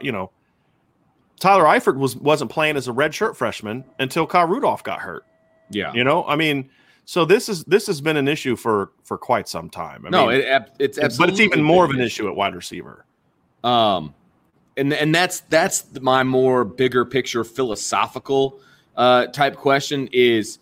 [0.00, 0.30] you know,
[1.40, 5.24] Tyler Eifert was wasn't playing as a red shirt freshman until Kyle Rudolph got hurt.
[5.70, 5.92] yeah.
[5.92, 6.70] You know, I mean,
[7.08, 10.04] so this is this has been an issue for for quite some time.
[10.04, 13.06] I no, mean, it, it's but it's even more of an issue at wide receiver.
[13.64, 14.14] Um,
[14.76, 18.60] and and that's that's my more bigger picture philosophical
[18.94, 20.58] uh, type question is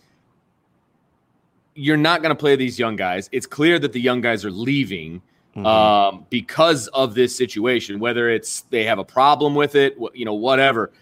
[1.75, 3.29] you're not going to play these young guys.
[3.33, 5.23] It's clear that the young guys are leaving
[5.57, 5.67] Mhm.
[5.67, 7.99] um, because of this situation.
[7.99, 10.93] Whether it's they have a problem with it, you know, whatever.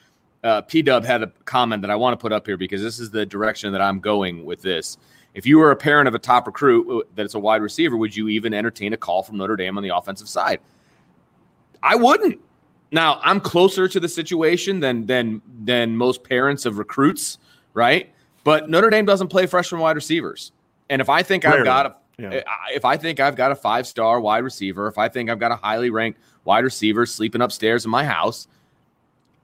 [0.43, 2.99] Uh, P Dub had a comment that I want to put up here because this
[2.99, 4.97] is the direction that I'm going with this.
[5.35, 8.17] If you were a parent of a top recruit that it's a wide receiver, would
[8.17, 10.61] you even entertain a call from Notre Dame on the offensive side?
[11.83, 12.41] I wouldn't.
[12.93, 17.39] Now I'm closer to the situation than than than most parents of recruits,
[17.75, 18.13] right?
[18.45, 20.53] But Notre Dame doesn't play freshman wide receivers,
[20.89, 21.61] and if I think Rarely.
[21.61, 22.31] I've got a yeah.
[22.31, 22.43] Eh,
[22.73, 25.51] if I think I've got a five star wide receiver, if I think I've got
[25.51, 28.47] a highly ranked wide receiver sleeping upstairs in my house,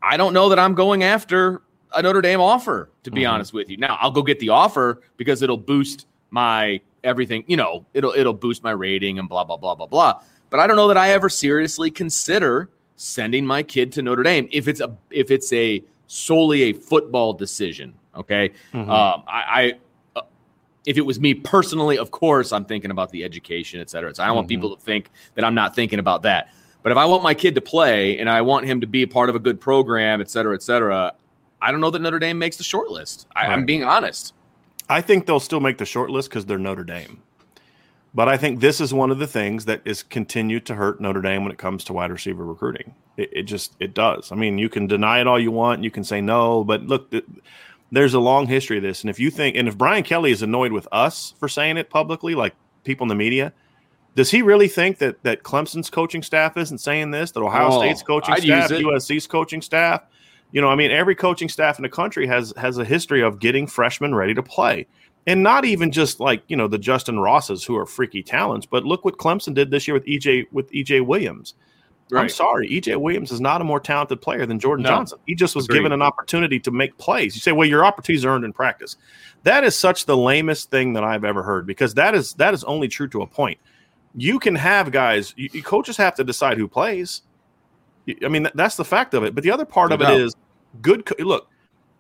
[0.03, 2.90] I don't know that I'm going after a Notre Dame offer.
[3.05, 3.33] To be mm-hmm.
[3.33, 7.44] honest with you, now I'll go get the offer because it'll boost my everything.
[7.46, 10.20] You know, it'll it'll boost my rating and blah blah blah blah blah.
[10.50, 14.48] But I don't know that I ever seriously consider sending my kid to Notre Dame
[14.53, 17.94] if it's a if it's a solely a football decision.
[18.14, 18.90] Okay, mm-hmm.
[18.90, 19.72] um, I,
[20.14, 20.22] I uh,
[20.85, 24.14] if it was me personally, of course, I'm thinking about the education, et cetera.
[24.14, 24.37] So I don't mm-hmm.
[24.37, 26.53] want people to think that I'm not thinking about that.
[26.83, 29.07] But if I want my kid to play and I want him to be a
[29.07, 31.12] part of a good program, et cetera, et cetera,
[31.62, 33.27] I don't know that Notre Dame makes the short list.
[33.37, 33.53] I, right.
[33.53, 34.35] I'm being honest.
[34.88, 37.23] I think they'll still make the short list because they're Notre Dame.
[38.12, 41.23] But I think this is one of the things that is continued to hurt Notre
[41.23, 42.94] Dame when it comes to wide receiver recruiting.
[43.16, 44.33] It, it just it does.
[44.33, 47.14] I mean, you can deny it all you want, you can say no, but look,
[47.92, 49.03] there's a long history of this.
[49.03, 51.88] And if you think, and if Brian Kelly is annoyed with us for saying it
[51.88, 53.53] publicly, like people in the media,
[54.16, 57.31] does he really think that that Clemson's coaching staff isn't saying this?
[57.31, 60.03] That Ohio oh, State's coaching I'd staff, USC's coaching staff,
[60.52, 63.38] you know, I mean, every coaching staff in the country has has a history of
[63.38, 64.86] getting freshmen ready to play
[65.26, 68.84] and not even just like you know the Justin Rosses who are freaky talents, but
[68.84, 71.54] look what Clemson did this year with EJ with EJ Williams.
[72.10, 72.22] Right.
[72.22, 74.88] I'm sorry, EJ Williams is not a more talented player than Jordan no.
[74.88, 75.18] Johnson.
[75.26, 75.78] He just was Agreed.
[75.78, 77.36] given an opportunity to make plays.
[77.36, 78.96] You say, well, your opportunities are earned in practice.
[79.44, 82.64] That is such the lamest thing that I've ever heard because that is that is
[82.64, 83.58] only true to a point.
[84.16, 85.34] You can have guys.
[85.36, 87.22] You, coaches have to decide who plays.
[88.24, 89.34] I mean, that's the fact of it.
[89.34, 90.34] But the other part no of it is
[90.83, 91.09] good.
[91.18, 91.48] Look,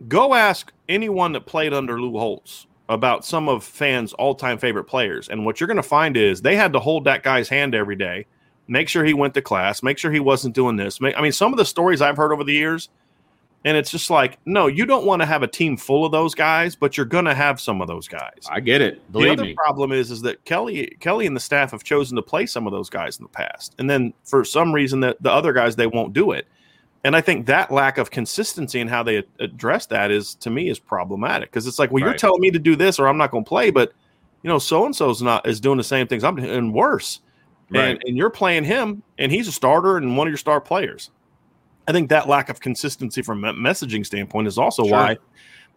[0.08, 5.28] go ask anyone that played under Lou Holtz about some of fans' all-time favorite players,
[5.28, 7.94] and what you're going to find is they had to hold that guy's hand every
[7.94, 8.26] day,
[8.66, 10.98] make sure he went to class, make sure he wasn't doing this.
[11.00, 12.88] I mean, some of the stories I've heard over the years,
[13.64, 16.34] and it's just like, no, you don't want to have a team full of those
[16.34, 18.40] guys, but you're going to have some of those guys.
[18.48, 19.12] I get it.
[19.12, 19.54] Believe the other me.
[19.54, 22.72] problem is, is that Kelly, Kelly, and the staff have chosen to play some of
[22.72, 25.86] those guys in the past, and then for some reason, that the other guys they
[25.86, 26.48] won't do it
[27.04, 30.68] and I think that lack of consistency in how they address that is to me
[30.68, 32.10] is problematic because it's like, well, right.
[32.10, 33.92] you're telling me to do this or I'm not going to play, but
[34.42, 37.20] you know, so and so's not is doing the same things I'm doing and worse,
[37.70, 37.90] right.
[37.90, 41.10] and, and you're playing him and he's a starter and one of your star players.
[41.88, 44.92] I think that lack of consistency from a messaging standpoint is also sure.
[44.92, 45.18] why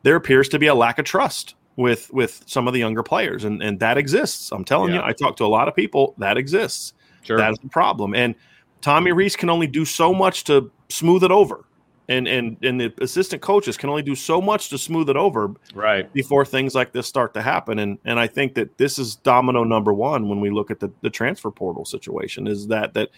[0.03, 3.45] there appears to be a lack of trust with with some of the younger players,
[3.45, 4.51] and and that exists.
[4.51, 4.99] I'm telling yeah.
[4.99, 6.93] you, I talk to a lot of people that exists.
[7.23, 7.37] Sure.
[7.37, 8.35] That is the problem, and
[8.81, 9.17] Tommy mm-hmm.
[9.17, 11.65] Rees can only do so much to smooth it over.
[12.09, 15.53] And and and the assistant coaches can only do so much to smooth it over
[15.73, 17.79] right before things like this start to happen.
[17.79, 20.91] And and I think that this is domino number one when we look at the,
[20.99, 23.09] the transfer portal situation is that that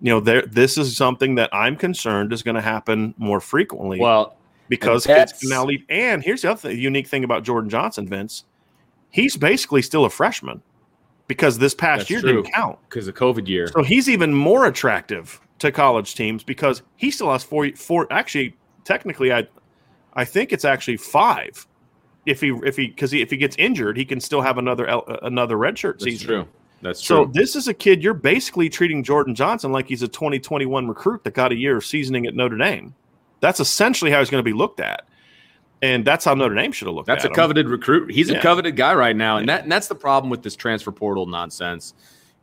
[0.00, 4.00] you know there this is something that I'm concerned is going to happen more frequently.
[4.00, 4.36] Well,
[4.68, 5.84] because kids can now leave.
[5.88, 8.44] And here's the other thing, unique thing about Jordan Johnson, Vince.
[9.10, 10.62] He's basically still a freshman
[11.32, 12.42] because this past That's year true.
[12.42, 13.68] didn't count because of COVID year.
[13.68, 17.70] So he's even more attractive to college teams because he still has four.
[17.70, 19.46] Four actually, technically, I
[20.14, 21.66] I think it's actually five.
[22.26, 25.00] If he if he because if he gets injured, he can still have another uh,
[25.22, 26.26] another redshirt That's season.
[26.26, 26.48] True.
[26.82, 27.24] That's true.
[27.24, 31.22] So this is a kid you're basically treating Jordan Johnson like he's a 2021 recruit
[31.24, 32.94] that got a year of seasoning at Notre Dame.
[33.40, 35.06] That's essentially how he's going to be looked at
[35.82, 37.08] and that's how Notre Dame should have looked.
[37.08, 37.34] That's a him.
[37.34, 38.10] coveted recruit.
[38.10, 38.38] He's yeah.
[38.38, 41.26] a coveted guy right now, and that and that's the problem with this transfer portal
[41.26, 41.94] nonsense,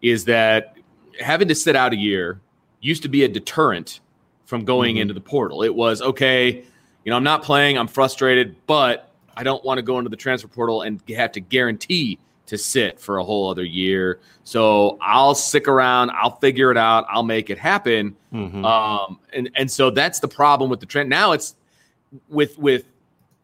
[0.01, 0.75] is that
[1.19, 2.39] having to sit out a year
[2.81, 4.01] used to be a deterrent
[4.45, 5.03] from going mm-hmm.
[5.03, 5.63] into the portal.
[5.63, 6.63] It was okay,
[7.03, 10.17] you know, I'm not playing, I'm frustrated, but I don't want to go into the
[10.17, 14.19] transfer portal and have to guarantee to sit for a whole other year.
[14.43, 16.09] So I'll stick around.
[16.11, 17.05] I'll figure it out.
[17.07, 18.15] I'll make it happen.
[18.33, 18.65] Mm-hmm.
[18.65, 21.09] Um, and and so that's the problem with the trend.
[21.09, 21.55] Now it's
[22.27, 22.85] with with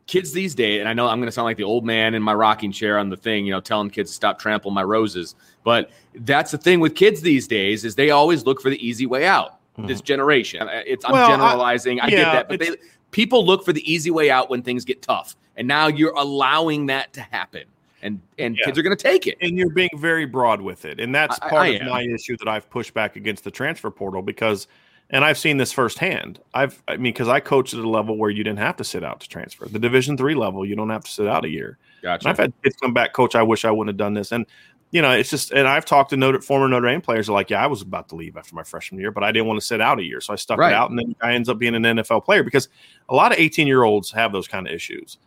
[0.08, 2.22] kids these days, and I know I'm going to sound like the old man in
[2.22, 5.36] my rocking chair on the thing, you know, telling kids to stop trampling my roses.
[5.63, 9.06] But that's the thing with kids these days is they always look for the easy
[9.06, 9.60] way out.
[9.78, 9.88] Mm-hmm.
[9.88, 12.00] This generation, it's I'm well, generalizing.
[12.00, 12.70] I, I yeah, get that, but they,
[13.12, 16.86] people look for the easy way out when things get tough, and now you're allowing
[16.86, 17.63] that to happen.
[18.02, 18.65] And, and yeah.
[18.65, 19.36] kids are going to take it.
[19.41, 21.00] And you're being very broad with it.
[21.00, 21.89] And that's part I, I of am.
[21.89, 24.68] my issue that I've pushed back against the transfer portal because–
[25.10, 26.39] and I've seen this firsthand.
[26.54, 29.04] I've, I mean, because I coached at a level where you didn't have to sit
[29.04, 29.68] out to transfer.
[29.68, 31.78] The Division three level, you don't have to sit out a year.
[32.02, 32.28] Gotcha.
[32.28, 33.36] And I've had kids come back, coach.
[33.36, 34.46] I wish I wouldn't have done this, and
[34.91, 35.52] you know, it's just.
[35.52, 37.30] And I've talked to Notre, former Notre Dame players.
[37.30, 39.48] Are like, yeah, I was about to leave after my freshman year, but I didn't
[39.48, 40.72] want to sit out a year, so I stuck right.
[40.72, 42.70] it out, and then I ends up being an NFL player because
[43.10, 45.18] a lot of eighteen year olds have those kind of issues.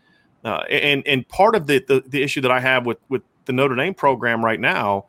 [0.44, 3.52] Uh, and and part of the, the the issue that I have with with the
[3.52, 5.06] Notre Dame program right now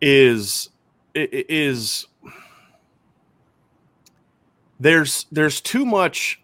[0.00, 0.70] is
[1.14, 2.06] is
[4.80, 6.42] there's there's too much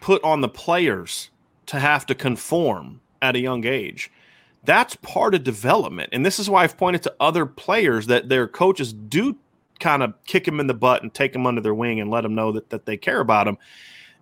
[0.00, 1.30] put on the players
[1.66, 4.10] to have to conform at a young age.
[4.64, 6.10] That's part of development.
[6.12, 9.36] And this is why I've pointed to other players that their coaches do
[9.78, 12.22] kind of kick them in the butt and take them under their wing and let
[12.22, 13.58] them know that, that they care about them.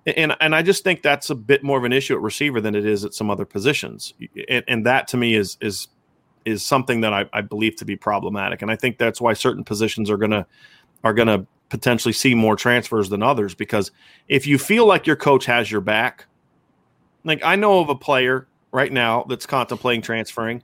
[0.07, 2.75] And, and I just think that's a bit more of an issue at receiver than
[2.75, 4.13] it is at some other positions.
[4.49, 5.89] And, and that to me is is
[6.45, 8.61] is something that I, I believe to be problematic.
[8.61, 10.47] And I think that's why certain positions are gonna
[11.05, 13.91] are gonna potentially see more transfers than others because
[14.29, 16.27] if you feel like your coach has your back,
[17.25, 20.63] like I know of a player right now that's contemplating transferring,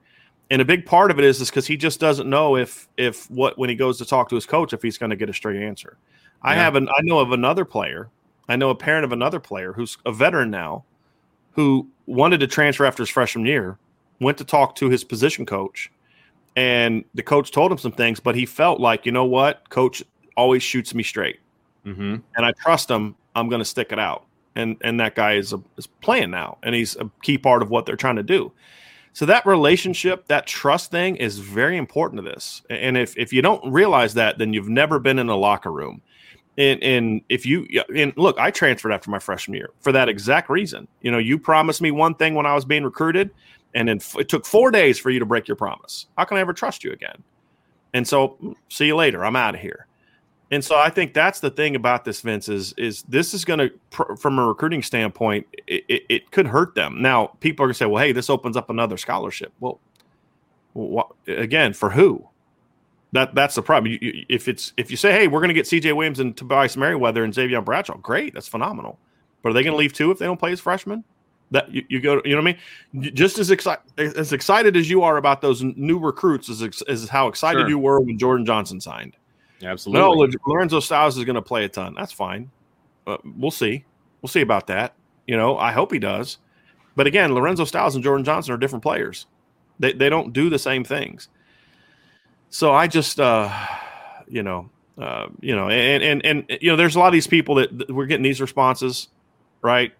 [0.50, 3.30] and a big part of it is is because he just doesn't know if if
[3.30, 5.32] what when he goes to talk to his coach if he's going to get a
[5.32, 5.96] straight answer.
[6.44, 6.50] Yeah.
[6.50, 8.10] I have an I know of another player,
[8.48, 10.84] I know a parent of another player who's a veteran now,
[11.52, 13.78] who wanted to transfer after his freshman year,
[14.20, 15.90] went to talk to his position coach,
[16.56, 20.02] and the coach told him some things, but he felt like you know what, coach
[20.40, 21.40] always shoots me straight,
[21.84, 22.16] mm-hmm.
[22.36, 23.14] and I trust him.
[23.36, 24.26] I'm going to stick it out
[24.56, 27.70] and and that guy is a, is playing now, and he's a key part of
[27.70, 28.52] what they're trying to do.
[29.12, 32.62] So that relationship, that trust thing, is very important to this.
[32.70, 36.02] And if if you don't realize that, then you've never been in a locker room.
[36.58, 40.50] And, and if you and look, I transferred after my freshman year for that exact
[40.50, 40.86] reason.
[41.00, 43.30] You know, you promised me one thing when I was being recruited,
[43.74, 46.06] and then it took four days for you to break your promise.
[46.18, 47.22] How can I ever trust you again?
[47.94, 49.24] And so, mm, see you later.
[49.24, 49.86] I'm out of here.
[50.52, 53.58] And so I think that's the thing about this, Vince, is is this is going
[53.60, 57.00] to, from a recruiting standpoint, it, it, it, could hurt them.
[57.00, 59.52] Now, people are going to say, well, hey, this opens up another scholarship.
[59.60, 59.78] Well,
[60.72, 62.26] what, again, for who?
[63.12, 63.92] That that's the problem.
[63.92, 65.92] You, you, if it's if you say, hey, we're going to get C.J.
[65.92, 68.98] Williams and Tobias Merriweather and Xavier Bradshaw, great, that's phenomenal.
[69.42, 71.04] But are they going to leave too if they don't play as freshmen?
[71.52, 72.56] That you, you go, you know what
[72.92, 73.14] I mean?
[73.14, 77.26] Just as excited as excited as you are about those new recruits, as, as how
[77.28, 77.68] excited sure.
[77.68, 79.16] you were when Jordan Johnson signed
[79.62, 80.00] Absolutely.
[80.00, 81.94] No, Lorenzo Styles is going to play a ton.
[81.96, 82.50] That's fine.
[83.04, 83.84] But we'll see.
[84.22, 84.94] We'll see about that.
[85.26, 86.38] You know, I hope he does.
[86.96, 89.26] But again, Lorenzo Styles and Jordan Johnson are different players.
[89.78, 91.28] They they don't do the same things.
[92.50, 93.50] So I just uh
[94.28, 97.26] you know, uh, you know, and, and and you know, there's a lot of these
[97.26, 99.08] people that, that we're getting these responses,
[99.62, 99.92] right?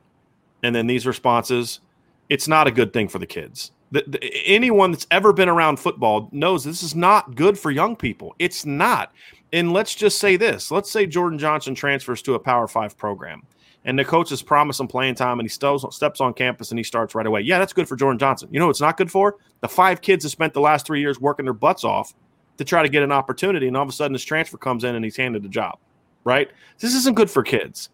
[0.62, 1.80] And then these responses,
[2.28, 3.72] it's not a good thing for the kids.
[3.92, 7.96] The, the, anyone that's ever been around football knows this is not good for young
[7.96, 8.34] people.
[8.38, 9.12] It's not
[9.52, 13.42] and let's just say this let's say Jordan Johnson transfers to a Power Five program
[13.84, 16.84] and the coaches promise him playing time and he steps, steps on campus and he
[16.84, 17.40] starts right away.
[17.40, 18.48] Yeah, that's good for Jordan Johnson.
[18.52, 19.38] You know it's not good for?
[19.60, 22.14] The five kids that spent the last three years working their butts off
[22.58, 24.94] to try to get an opportunity, and all of a sudden this transfer comes in
[24.94, 25.78] and he's handed a job,
[26.24, 26.50] right?
[26.78, 27.88] This isn't good for kids.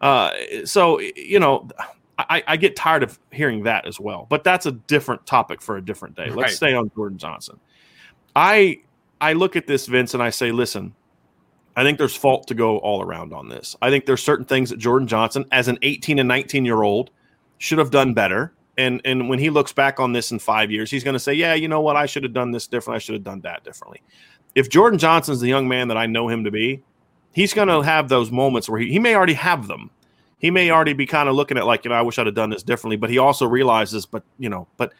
[0.00, 0.30] Uh,
[0.64, 1.68] so, you know,
[2.18, 5.76] I, I, get tired of hearing that as well, but that's a different topic for
[5.76, 6.26] a different day.
[6.26, 6.50] Let's right.
[6.50, 7.60] stay on Jordan Johnson.
[8.34, 8.80] I
[9.20, 10.94] I look at this, Vince, and I say, listen,
[11.80, 13.74] I think there's fault to go all around on this.
[13.80, 17.10] I think there's certain things that Jordan Johnson, as an 18 and 19 year old,
[17.56, 18.52] should have done better.
[18.76, 21.32] And and when he looks back on this in five years, he's going to say,
[21.32, 21.96] "Yeah, you know what?
[21.96, 22.96] I should have done this different.
[22.96, 24.02] I should have done that differently."
[24.54, 26.82] If Jordan Johnson's the young man that I know him to be,
[27.32, 29.90] he's going to have those moments where he, he may already have them.
[30.38, 32.34] He may already be kind of looking at like, you know, I wish I'd have
[32.34, 32.96] done this differently.
[32.96, 34.92] But he also realizes, but you know, but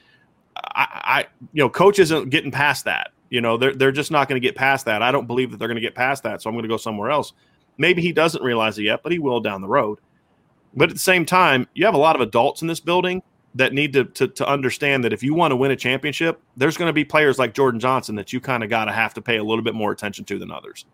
[0.57, 3.11] I, I you know, coach isn't getting past that.
[3.31, 5.03] You know, they're they're just not going to get past that.
[5.03, 6.77] I don't believe that they're going to get past that, so I'm going to go
[6.77, 7.33] somewhere else.
[7.79, 10.01] Maybe he doesn't realize it yet, but he will down the road.
[10.75, 13.23] But at the same time, you have a lot of adults in this building
[13.55, 16.77] that need to, to, to understand that if you want to win a championship, there's
[16.77, 19.23] going to be players like Jordan Johnson that you kind of got to have to
[19.23, 20.85] pay a little bit more attention to than others.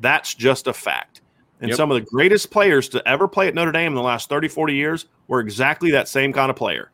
[0.00, 1.20] That's just a fact.
[1.60, 1.76] And yep.
[1.76, 4.48] some of the greatest players to ever play at Notre Dame in the last 30,
[4.48, 6.90] 40 years were exactly that same kind of player.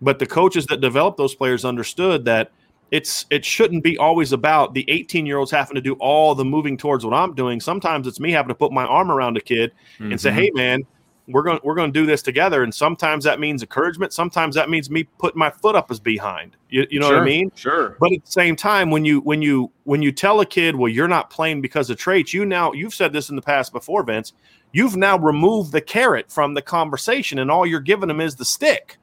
[0.00, 2.52] But the coaches that developed those players understood that–
[2.90, 6.44] it's it shouldn't be always about the 18 year olds having to do all the
[6.44, 7.60] moving towards what I'm doing.
[7.60, 10.12] Sometimes it's me having to put my arm around a kid mm-hmm.
[10.12, 10.38] and say, mm-hmm.
[10.38, 10.86] "Hey, man,
[11.26, 14.12] we're going we're going to do this together." And sometimes that means encouragement.
[14.12, 16.56] Sometimes that means me putting my foot up as behind.
[16.68, 17.50] You, you know sure, what I mean?
[17.56, 17.96] Sure.
[17.98, 20.90] But at the same time, when you when you when you tell a kid, "Well,
[20.90, 24.04] you're not playing because of traits," you now you've said this in the past before,
[24.04, 24.32] Vince.
[24.72, 28.44] You've now removed the carrot from the conversation, and all you're giving them is the
[28.44, 28.98] stick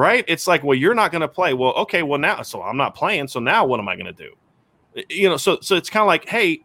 [0.00, 0.24] right?
[0.26, 1.52] It's like, well, you're not going to play.
[1.52, 3.28] Well, okay, well now, so I'm not playing.
[3.28, 4.34] So now, what am I going to do?
[5.10, 6.64] You know, so so it's kind of like, hey,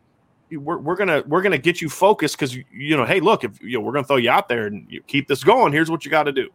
[0.52, 3.78] we're, we're gonna we're gonna get you focused because you know, hey, look, if you
[3.78, 5.74] know, we're gonna throw you out there and you keep this going.
[5.74, 6.50] Here's what you got to do,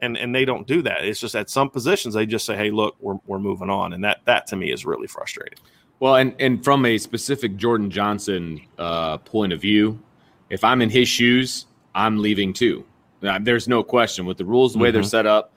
[0.00, 1.04] and and they don't do that.
[1.04, 4.02] It's just at some positions they just say, hey, look, we're we're moving on, and
[4.02, 5.58] that that to me is really frustrating.
[6.00, 10.02] Well, and and from a specific Jordan Johnson uh, point of view,
[10.50, 12.84] if I'm in his shoes, I'm leaving too.
[13.22, 14.94] Now, there's no question with the rules the way mm-hmm.
[14.94, 15.52] they're set up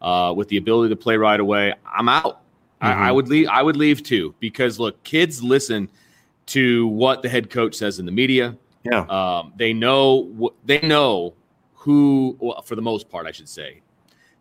[0.00, 2.42] uh, with the ability to play right away, I'm out.
[2.82, 2.86] Mm-hmm.
[2.86, 3.14] I, I, mm-hmm.
[3.14, 3.48] would leave.
[3.48, 5.90] I would leave too because look, kids listen
[6.46, 8.56] to what the head coach says in the media.
[8.84, 9.00] Yeah.
[9.00, 11.34] Um, they know they know
[11.74, 13.80] who, well, for the most part, I should say,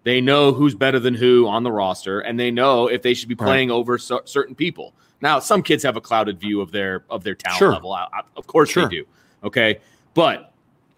[0.03, 3.29] they know who's better than who on the roster, and they know if they should
[3.29, 3.75] be playing right.
[3.75, 4.93] over so, certain people.
[5.21, 7.71] Now, some kids have a clouded view of their of their talent sure.
[7.71, 7.93] level.
[7.93, 8.83] I, I, of course, sure.
[8.83, 9.05] they do.
[9.43, 9.79] Okay,
[10.13, 10.53] but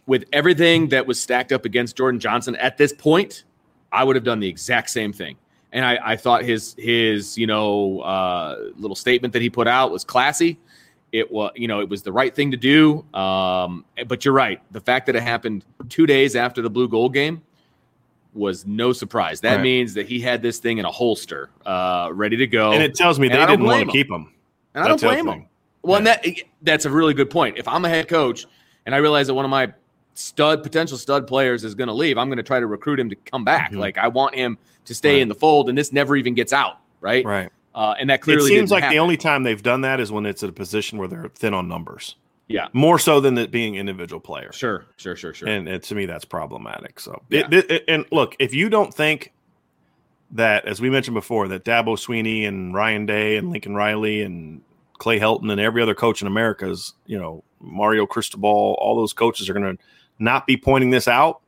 [0.08, 3.44] with everything that was stacked up against Jordan Johnson at this point,
[3.92, 5.38] I would have done the exact same thing.
[5.72, 9.92] And I, I thought his his you know uh, little statement that he put out
[9.92, 10.60] was classy.
[11.12, 13.06] It was you know it was the right thing to do.
[13.14, 14.62] Um, but you're right.
[14.72, 17.42] The fact that it happened two days after the blue gold game
[18.34, 19.42] was no surprise.
[19.42, 19.62] That right.
[19.62, 22.72] means that he had this thing in a holster, uh, ready to go.
[22.72, 24.32] And it tells me they didn't want to keep him.
[24.74, 25.48] And I don't blame him.
[25.82, 26.14] Well, yeah.
[26.24, 27.58] and that that's a really good point.
[27.58, 28.46] If I'm a head coach
[28.86, 29.74] and I realize that one of my
[30.18, 33.10] stud potential stud players is going to leave, I'm going to try to recruit him
[33.10, 33.72] to come back.
[33.72, 33.80] Mm-hmm.
[33.80, 35.22] Like I want him to stay right.
[35.22, 37.26] in the fold, and this never even gets out, right?
[37.26, 37.52] Right.
[37.76, 38.96] Uh, and that clearly it seems like happen.
[38.96, 41.54] the only time they've done that is when it's at a position where they're thin
[41.54, 42.16] on numbers.
[42.48, 44.56] Yeah, more so than it being individual players.
[44.56, 45.50] Sure, sure, sure, sure.
[45.50, 47.00] And, and to me, that's problematic.
[47.00, 47.48] So, yeah.
[47.52, 49.34] it, it, and look, if you don't think
[50.32, 54.62] that, as we mentioned before, that Dabo Swinney and Ryan Day and Lincoln Riley and
[54.98, 59.14] Clay Helton and every other coach in America is, you know, Mario Cristobal, all those
[59.14, 59.84] coaches are going to
[60.20, 61.42] not be pointing this out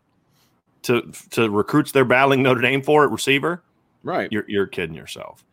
[0.83, 3.61] to to recruits they're battling Notre Dame for at receiver.
[4.03, 5.43] Right, you're you're kidding yourself.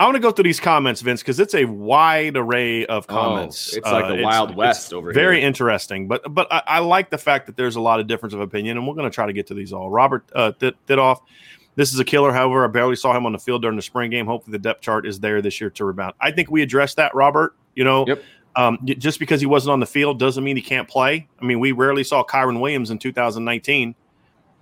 [0.00, 3.12] I want to go through these comments, Vince, because it's a wide array of oh,
[3.12, 3.74] comments.
[3.74, 5.40] Oh, it's like the uh, Wild West over very here.
[5.40, 8.32] Very interesting, but but I, I, like the fact that there's a lot of difference
[8.32, 9.90] of opinion, and we're going to try to get to these all.
[9.90, 11.22] Robert uh, Didoff,
[11.74, 12.32] this is a killer.
[12.32, 14.26] However, I barely saw him on the field during the spring game.
[14.26, 16.14] Hopefully, the depth chart is there this year to rebound.
[16.20, 17.56] I think we addressed that, Robert.
[17.74, 18.22] You know, yep.
[18.58, 21.28] Um, just because he wasn't on the field doesn't mean he can't play.
[21.40, 23.94] I mean, we rarely saw Kyren Williams in 2019.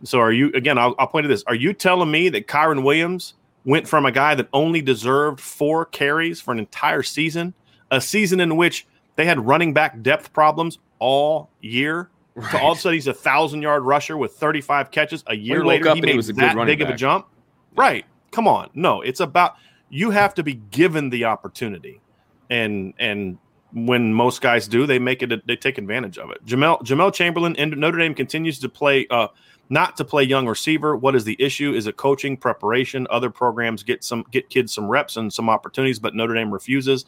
[0.04, 0.76] So, are you again?
[0.76, 1.42] I'll, I'll point to this.
[1.46, 3.34] Are you telling me that Kyren Williams–
[3.66, 7.52] went from a guy that only deserved four carries for an entire season,
[7.90, 8.86] a season in which
[9.16, 12.08] they had running back depth problems all year.
[12.36, 12.50] Right.
[12.52, 15.24] To all of a sudden, he's a thousand yard rusher with 35 catches.
[15.26, 16.88] A year he later, he made he was a that big back.
[16.88, 17.26] of a jump.
[17.74, 18.06] Right.
[18.30, 18.70] Come on.
[18.74, 19.56] No, it's about
[19.90, 22.00] you have to be given the opportunity.
[22.48, 23.38] And and
[23.72, 26.44] when most guys do, they make it they take advantage of it.
[26.46, 29.28] Jamel Jamel Chamberlain and Notre Dame continues to play uh
[29.68, 30.96] not to play young receiver.
[30.96, 31.74] What is the issue?
[31.74, 33.06] Is it coaching, preparation?
[33.10, 37.04] Other programs get some get kids some reps and some opportunities, but Notre Dame refuses.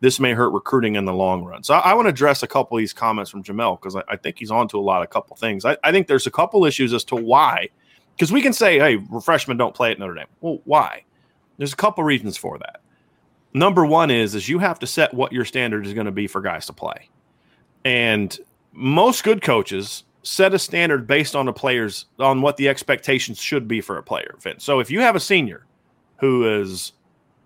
[0.00, 1.64] This may hurt recruiting in the long run.
[1.64, 4.02] So I, I want to address a couple of these comments from Jamel because I,
[4.08, 5.64] I, think he's on to a lot of couple things.
[5.64, 7.68] I, I think there's a couple issues as to why,
[8.14, 10.26] because we can say, hey, freshmen don't play at Notre Dame.
[10.40, 11.04] Well, why?
[11.56, 12.80] There's a couple reasons for that.
[13.54, 16.26] Number one is is you have to set what your standard is going to be
[16.26, 17.08] for guys to play,
[17.84, 18.38] and
[18.72, 23.66] most good coaches set a standard based on the players on what the expectations should
[23.66, 24.34] be for a player.
[24.40, 24.64] Vince.
[24.64, 25.64] So if you have a senior
[26.18, 26.92] who is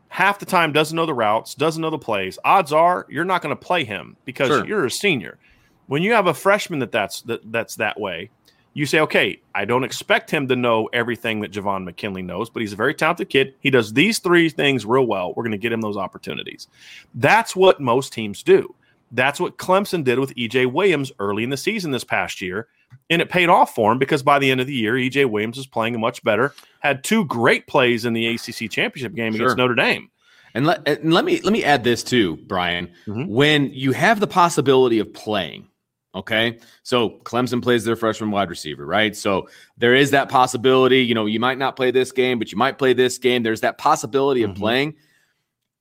[0.09, 3.41] half the time doesn't know the routes, doesn't know the plays, odds are you're not
[3.41, 4.67] going to play him because sure.
[4.67, 5.39] you're a senior.
[5.87, 8.31] When you have a freshman that that's that, that's that way,
[8.75, 12.61] you say, okay, I don't expect him to know everything that Javon McKinley knows, but
[12.61, 13.55] he's a very talented kid.
[13.61, 15.35] He does these three things real well.
[15.35, 16.69] We're going to get him those opportunities.
[17.15, 18.75] That's what most teams do.
[19.11, 22.67] That's what Clemson did with EJ Williams early in the season this past year.
[23.11, 25.59] And it paid off for him because by the end of the year, EJ Williams
[25.59, 29.43] was playing much better, had two great plays in the ACC championship game sure.
[29.43, 30.11] against Notre Dame.
[30.55, 32.91] And let, and let me let me add this too, Bryan.
[33.07, 33.27] Mm-hmm.
[33.27, 35.69] When you have the possibility of playing,
[36.15, 39.17] okay, so Clemson plays their freshman wide receiver, right?
[39.17, 39.49] So
[39.79, 41.03] there is that possibility.
[41.05, 43.43] You know, you might not play this game, but you might play this game.
[43.43, 44.53] There's that possibility mm-hmm.
[44.53, 44.95] of playing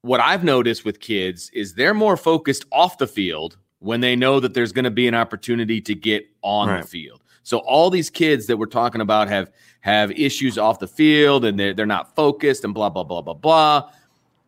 [0.01, 4.39] what I've noticed with kids is they're more focused off the field when they know
[4.39, 6.81] that there's going to be an opportunity to get on right.
[6.81, 7.21] the field.
[7.43, 9.51] So all these kids that we're talking about have
[9.81, 13.33] have issues off the field and they're, they're not focused and blah blah blah blah
[13.33, 13.89] blah.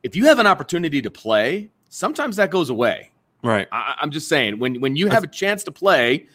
[0.04, 3.10] If you have an opportunity to play, sometimes that goes away.
[3.44, 3.68] Right.
[3.72, 6.28] I, am just saying when when you have a chance to play,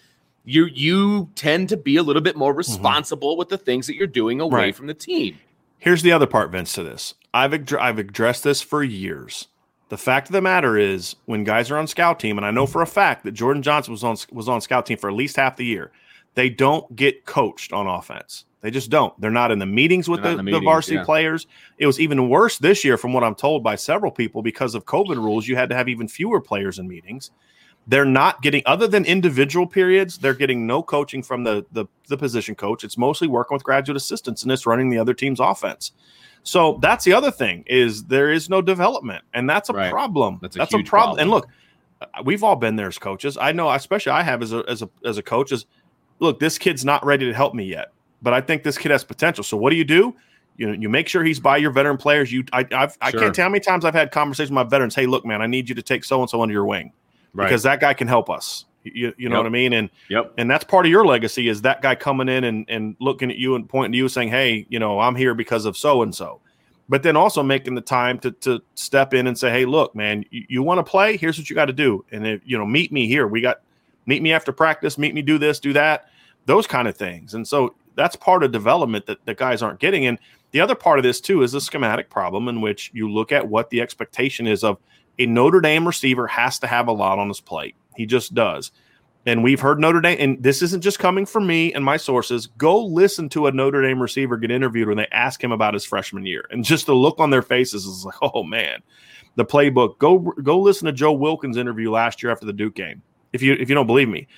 [0.44, 2.58] you you tend to be a little bit more mm-hmm.
[2.58, 3.38] responsible mm-hmm.
[3.38, 4.76] with the things that you're doing away right.
[4.76, 5.38] from the team.
[5.78, 7.14] Here's the other part, Vince, to this.
[7.32, 9.48] I've I've addressed this for years.
[9.88, 12.66] The fact of the matter is, when guys are on scout team, and I know
[12.66, 15.36] for a fact that Jordan Johnson was on was on scout team for at least
[15.36, 15.92] half the year,
[16.34, 18.44] they don't get coached on offense.
[18.60, 19.18] They just don't.
[19.20, 21.04] They're not in the meetings with the, the, meetings, the, varsity yeah.
[21.04, 21.46] players.
[21.78, 24.84] It was even worse this year, from what I'm told by several people, because of
[24.84, 25.46] COVID rules.
[25.46, 27.30] You had to have even fewer players in meetings.
[27.86, 32.18] They're not getting, other than individual periods, they're getting no coaching from the, the, the
[32.18, 32.84] position coach.
[32.84, 35.92] It's mostly working with graduate assistants and it's running the other team's offense.
[36.42, 39.90] So that's the other thing is there is no development, and that's a right.
[39.90, 40.38] problem.
[40.40, 40.88] That's a, that's a problem.
[40.88, 41.20] problem.
[41.20, 41.48] And look,
[42.00, 43.36] uh, we've all been there as coaches.
[43.36, 45.52] I know, especially I have as a as a as a coach.
[45.52, 45.66] Is
[46.20, 47.92] look, this kid's not ready to help me yet,
[48.22, 49.44] but I think this kid has potential.
[49.44, 50.14] So what do you do?
[50.56, 52.32] You know, you make sure he's by your veteran players.
[52.32, 52.98] You, I, I've, sure.
[53.00, 54.94] I can't tell how many times I've had conversations with my veterans.
[54.94, 56.92] Hey, look, man, I need you to take so and so under your wing
[57.32, 57.44] right.
[57.46, 58.64] because that guy can help us.
[58.82, 59.42] You, you know Yep.
[59.44, 59.72] what I mean?
[59.74, 60.34] And Yep.
[60.38, 63.36] and that's part of your legacy is that guy coming in and, and looking at
[63.36, 66.14] you and pointing to you saying, Hey, you know, I'm here because of so and
[66.14, 66.40] so.
[66.88, 70.24] But then also making the time to to step in and say, Hey, look, man,
[70.30, 71.16] you, you want to play?
[71.16, 72.04] Here's what you got to do.
[72.10, 73.26] And if you know, meet me here.
[73.26, 73.60] We got
[74.06, 76.08] meet me after practice, meet me, do this, do that,
[76.46, 77.34] those kind of things.
[77.34, 80.06] And so that's part of development that the guys aren't getting.
[80.06, 80.18] And
[80.52, 83.48] the other part of this too is the schematic problem in which you look at
[83.48, 84.78] what the expectation is of
[85.18, 87.74] a Notre Dame receiver has to have a lot on his plate.
[87.96, 88.70] He just does.
[89.26, 92.46] And we've heard Notre Dame, and this isn't just coming from me and my sources.
[92.46, 95.84] Go listen to a Notre Dame receiver get interviewed when they ask him about his
[95.84, 98.80] freshman year, and just the look on their faces is like, oh man,
[99.34, 99.98] the playbook.
[99.98, 103.02] Go go listen to Joe Wilkins' interview last year after the Duke game.
[103.32, 104.28] If you if you don't believe me,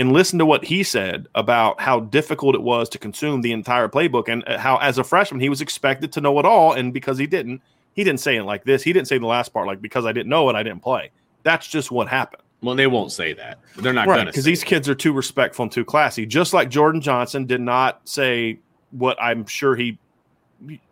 [0.00, 3.88] and listen to what he said about how difficult it was to consume the entire
[3.88, 6.92] playbook, and uh, how as a freshman he was expected to know it all, and
[6.92, 7.60] because he didn't,
[7.94, 8.82] he didn't say it like this.
[8.82, 11.10] He didn't say the last part like because I didn't know it, I didn't play.
[11.42, 12.42] That's just what happened.
[12.62, 13.58] Well, they won't say that.
[13.76, 14.32] They're not right going to.
[14.32, 18.06] because these kids are too respectful and too classy just like jordan johnson did not
[18.06, 18.58] say
[18.90, 19.98] what i'm sure he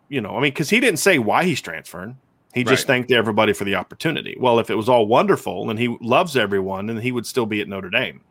[0.09, 2.17] you know i mean because he didn't say why he's transferring
[2.55, 2.95] he just Right.
[2.95, 6.87] thanked everybody for the opportunity well if it was all wonderful and he loves everyone
[6.87, 8.21] then he would still be at notre dame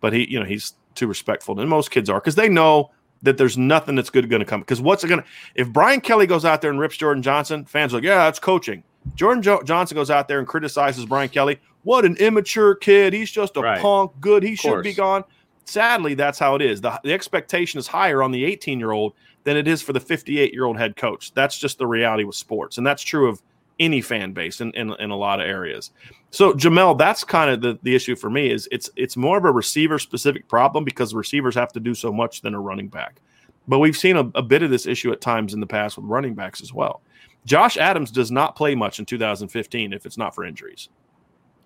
[0.00, 2.90] but he you know he's too respectful and most kids are because they know
[3.22, 6.00] that there's nothing that's good going to come because what's it going to if brian
[6.00, 8.82] kelly goes out there and rips jordan johnson fans are like yeah that's coaching.
[9.14, 11.58] Jordan jo- johnson goes out there and criticizes brian kelly.
[11.82, 13.14] What an immature kid.
[13.14, 13.80] He's just a Right.
[13.80, 14.12] punk.
[14.20, 14.42] Good.
[14.42, 15.24] He should be gone.
[15.64, 16.80] Sadly that's how it is.
[16.82, 20.00] The, the expectation is higher on the 18 year old than it is for the
[20.00, 21.32] 58 year old head coach.
[21.32, 23.40] That's just the reality with sports and that's true of
[23.80, 25.90] any fan base in, in, in a lot of areas
[26.30, 29.44] so jamel that's kind of the, the issue for me is it's it's more of
[29.44, 33.20] a receiver specific problem because receivers have to do so much than a running back
[33.66, 36.06] but we've seen a, a bit of this issue at times in the past with
[36.06, 37.02] running backs as well
[37.44, 40.88] josh adams does not play much in 2015 if it's not for injuries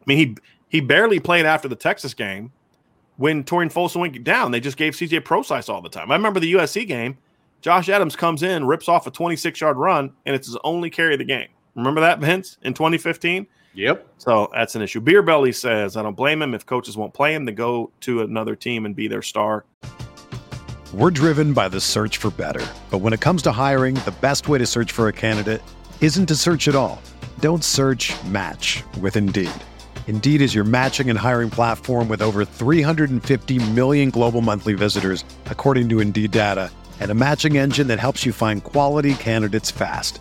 [0.01, 0.37] i mean he
[0.69, 2.51] he barely played after the texas game
[3.17, 6.11] when Tarean Folston went down, they just gave CJ Prosise all the time.
[6.11, 7.17] I remember the USC game.
[7.61, 11.15] Josh Adams comes in, rips off a 26 yard run, and it's his only carry
[11.15, 11.49] of the game.
[11.75, 13.47] Remember that, Vince, in 2015?
[13.75, 14.07] Yep.
[14.19, 15.01] So that's an issue.
[15.01, 18.23] Beer Belly says, I don't blame him if coaches won't play him to go to
[18.23, 19.65] another team and be their star.
[20.93, 22.65] We're driven by the search for better.
[22.91, 25.61] But when it comes to hiring, the best way to search for a candidate
[26.01, 27.03] isn't to search at all.
[27.41, 29.51] Don't search match with Indeed.
[30.07, 35.89] Indeed is your matching and hiring platform with over 350 million global monthly visitors, according
[35.89, 36.71] to Indeed data,
[37.01, 40.21] and a matching engine that helps you find quality candidates fast.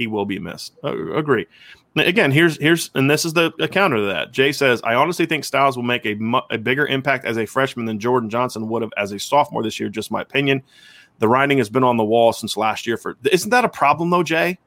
[0.00, 0.72] He will be missed.
[0.82, 1.46] Uh, agree.
[1.94, 4.32] Again, here's here's and this is the, counter to that.
[4.32, 7.44] Jay says, I honestly think Styles will make a, mu- a bigger impact as a
[7.44, 9.90] freshman than Jordan Johnson would have as a sophomore this year.
[9.90, 10.62] Just my opinion.
[11.18, 12.96] The writing has been on the wall since last year.
[12.96, 14.58] For isn't that a problem though, Jay?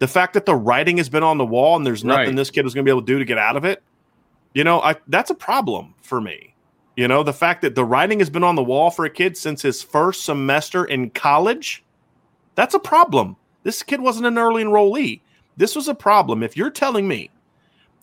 [0.00, 2.36] The fact that the writing has been on the wall and there's nothing Right.
[2.36, 3.80] this kid is going to be able to do to get out of it.
[4.54, 6.56] You know, I, that's a problem for me.
[6.96, 9.36] You know, the fact that the writing has been on the wall for a kid
[9.36, 11.84] since his first semester in college,
[12.56, 13.36] that's a problem.
[13.62, 15.20] This kid wasn't an early enrollee.
[15.56, 16.42] This was a problem.
[16.42, 17.30] If you're telling me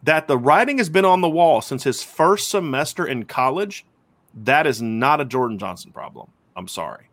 [0.03, 3.85] that the writing has been on the wall since his first semester in college,
[4.33, 6.29] that is not a Jordan Johnson problem.
[6.55, 7.09] I'm sorry.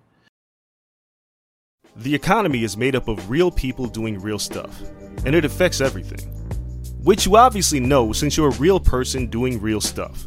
[1.97, 4.83] The economy is made up of real people doing real stuff,
[5.25, 6.29] and it affects everything.
[7.03, 10.27] Which you obviously know since you're a real person doing real stuff.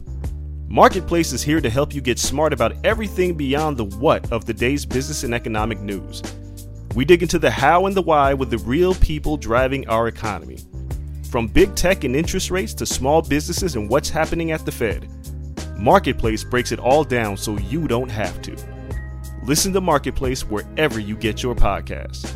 [0.67, 4.53] Marketplace is here to help you get smart about everything beyond the what of the
[4.53, 6.21] day's business and economic news.
[6.97, 10.57] We dig into the how and the why with the real people driving our economy.
[11.29, 15.07] From big tech and interest rates to small businesses and what's happening at the Fed.
[15.77, 18.57] Marketplace breaks it all down so you don't have to.
[19.43, 22.33] Listen to Marketplace wherever you get your podcasts.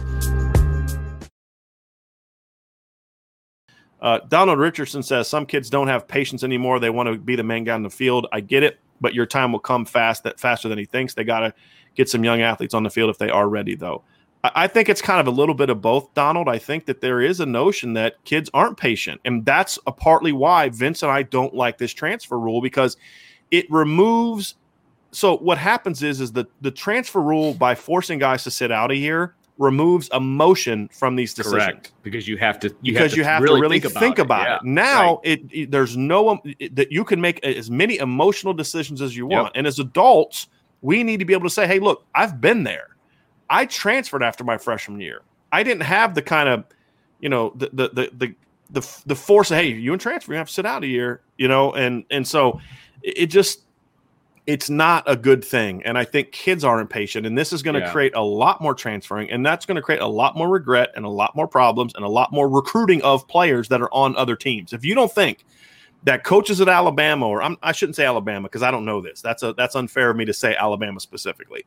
[3.99, 6.80] Uh, Donald Richardson says some kids don't have patience anymore.
[6.80, 8.28] They want to be the main guy in the field.
[8.32, 11.16] I get it, but your time will come fast that faster than he thinks.
[11.16, 11.53] They got to
[11.95, 14.03] get some young athletes on the field if they are ready, though.
[14.43, 16.49] I think it's kind of a little bit of both, Donald.
[16.49, 19.21] I think that there is a notion that kids aren't patient.
[19.23, 22.97] And that's a partly why Vince and I don't like this transfer rule because
[23.51, 24.55] it removes.
[25.11, 28.89] So what happens is is the, the transfer rule by forcing guys to sit out
[28.89, 31.63] a year removes emotion from these decisions.
[31.63, 31.91] Correct.
[32.01, 34.19] Because you have to you because have to you have really to really think, think
[34.19, 34.65] about, it.
[34.65, 34.69] it.
[34.69, 35.19] Now right.
[35.23, 39.15] it, it, there's no um, it, that you can make as many emotional decisions as
[39.15, 39.47] you want.
[39.47, 39.51] Yep.
[39.55, 40.47] And as adults,
[40.81, 42.90] we need to be able to say, "Hey, look, I've been there."
[43.51, 45.21] I transferred after my freshman year.
[45.51, 46.63] I didn't have the kind of,
[47.19, 48.35] you know, the the the the
[48.71, 51.21] the, the force of hey, you in transfer, you have to sit out a year,
[51.37, 52.61] you know, and and so
[53.03, 53.63] it just
[54.47, 55.83] it's not a good thing.
[55.83, 57.91] And I think kids are impatient, and this is going to yeah.
[57.91, 61.05] create a lot more transferring, and that's going to create a lot more regret and
[61.05, 64.37] a lot more problems and a lot more recruiting of players that are on other
[64.37, 64.71] teams.
[64.71, 65.45] If you don't think
[66.03, 69.01] that coaches at Alabama, or I'm, I should not say Alabama because I don't know
[69.01, 69.21] this.
[69.21, 71.65] That's a that's unfair of me to say Alabama specifically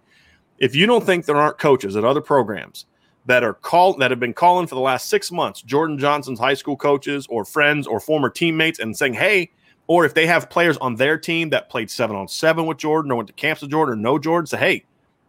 [0.59, 2.87] if you don't think there aren't coaches at other programs
[3.27, 6.55] that are called that have been calling for the last six months, Jordan Johnson's high
[6.55, 9.51] school coaches or friends or former teammates, and saying, "Hey,"
[9.87, 13.11] or if they have players on their team that played seven on seven with Jordan
[13.11, 14.85] or went to camps with Jordan or know Jordan, say, "Hey,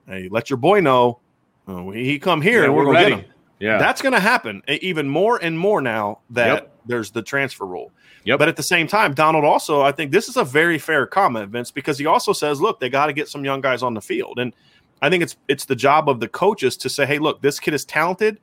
[0.07, 1.19] hey, let your boy know
[1.67, 4.13] uh, he come here yeah, and we're, we're going to get him." Yeah, that's going
[4.13, 6.77] to happen even more and more now that yep.
[6.85, 7.91] there's the transfer rule.
[8.25, 8.39] Yep.
[8.39, 11.51] But at the same time, Donald also, I think this is a very fair comment,
[11.51, 14.01] Vince, because he also says, "Look, they got to get some young guys on the
[14.01, 14.53] field," and
[15.01, 17.73] I think it's it's the job of the coaches to say, hey, look, this kid
[17.73, 18.39] is talented.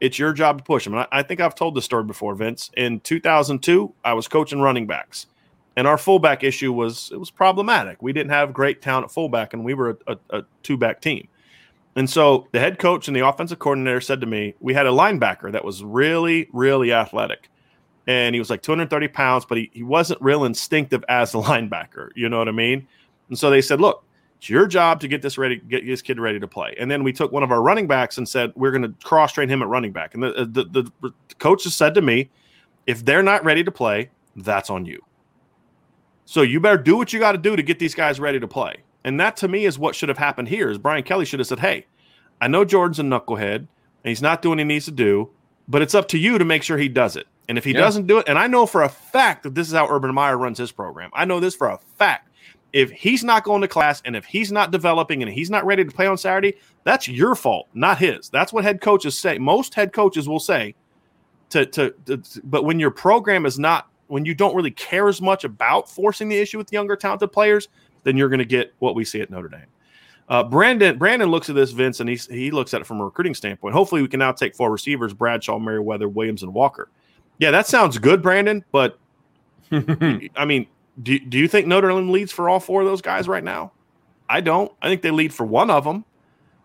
[0.00, 0.94] It's your job to push him.
[0.94, 2.70] And I, I think I've told this story before, Vince.
[2.76, 5.26] In 2002, I was coaching running backs,
[5.76, 8.00] and our fullback issue was it was problematic.
[8.00, 11.00] We didn't have great talent at fullback, and we were a, a, a two back
[11.00, 11.28] team.
[11.98, 14.90] And so the head coach and the offensive coordinator said to me, we had a
[14.90, 17.50] linebacker that was really, really athletic.
[18.06, 22.10] And he was like 230 pounds, but he, he wasn't real instinctive as a linebacker.
[22.14, 22.86] You know what I mean?
[23.28, 24.04] And so they said, look,
[24.38, 26.76] it's your job to get this ready, get this kid ready to play.
[26.78, 29.32] And then we took one of our running backs and said we're going to cross
[29.32, 30.14] train him at running back.
[30.14, 32.30] And the, uh, the the, the coach has said to me,
[32.86, 35.04] if they're not ready to play, that's on you.
[36.24, 38.46] So you better do what you got to do to get these guys ready to
[38.46, 38.76] play.
[39.04, 40.70] And that to me is what should have happened here.
[40.70, 41.86] Is Brian Kelly should have said, "Hey,
[42.40, 43.68] I know Jordan's a knucklehead and
[44.04, 45.30] he's not doing what he needs to do,
[45.66, 47.26] but it's up to you to make sure he does it.
[47.48, 47.80] And if he yeah.
[47.80, 50.36] doesn't do it, and I know for a fact that this is how Urban Meyer
[50.36, 51.10] runs his program.
[51.14, 52.27] I know this for a fact
[52.72, 55.84] if he's not going to class and if he's not developing and he's not ready
[55.84, 56.54] to play on Saturday,
[56.84, 58.28] that's your fault, not his.
[58.28, 59.38] That's what head coaches say.
[59.38, 60.74] Most head coaches will say
[61.50, 65.20] to, to, to but when your program is not when you don't really care as
[65.20, 67.68] much about forcing the issue with younger talented players,
[68.04, 69.66] then you're going to get what we see at Notre Dame.
[70.28, 73.04] Uh, Brandon Brandon looks at this, Vince, and he he looks at it from a
[73.04, 73.74] recruiting standpoint.
[73.74, 76.90] Hopefully, we can now take four receivers: Bradshaw, Merriweather, Williams, and Walker.
[77.38, 78.62] Yeah, that sounds good, Brandon.
[78.70, 78.98] But
[79.72, 80.66] I mean,
[81.02, 83.72] do, do you think Notre Dame leads for all four of those guys right now?
[84.28, 84.70] I don't.
[84.82, 86.04] I think they lead for one of them,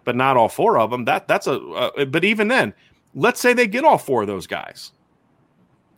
[0.03, 1.05] but not all four of them.
[1.05, 1.59] That that's a.
[1.59, 2.73] Uh, but even then,
[3.15, 4.91] let's say they get all four of those guys.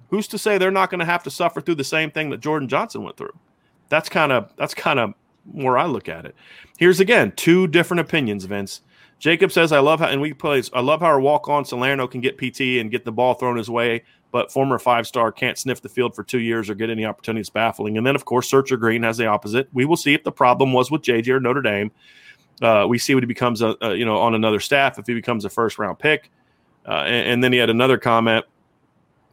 [0.10, 2.40] Who's to say they're not going to have to suffer through the same thing that
[2.40, 3.34] Jordan Johnson went through?
[3.90, 5.14] That's kind of that's kind of
[5.52, 6.36] where I look at it.
[6.78, 8.82] Here's again two different opinions, Vince.
[9.18, 10.70] Jacob says, "I love how and we plays.
[10.74, 13.58] I love how our walk on Salerno can get PT and get the ball thrown
[13.58, 14.04] his way
[14.36, 17.50] but former five star can't sniff the field for two years or get any opportunities.
[17.50, 17.98] Baffling.
[17.98, 19.70] And then, of course, Searcher Green has the opposite.
[19.72, 21.90] We will see if the problem was with JJ or Notre Dame.
[22.62, 25.14] Uh, we see what he becomes, a, a, you know, on another staff if he
[25.14, 26.32] becomes a first round pick.
[26.86, 28.44] Uh, and, and, then he had another comment,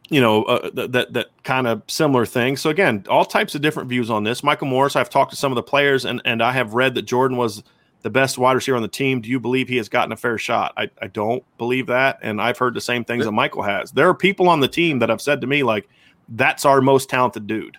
[0.09, 2.57] you know, uh, that that, that kind of similar thing.
[2.57, 4.44] So again, all types of different views on this.
[4.44, 7.03] Michael Morris, I've talked to some of the players, and and I have read that
[7.03, 7.64] Jordan was
[8.03, 9.20] the best wide receiver on the team.
[9.20, 10.72] Do you believe he has gotten a fair shot?
[10.76, 12.18] I, I don't believe that.
[12.22, 13.92] And I've heard the same things that Michael has.
[13.92, 15.88] There are people on the team that have said to me, like,
[16.28, 17.78] that's our most talented dude.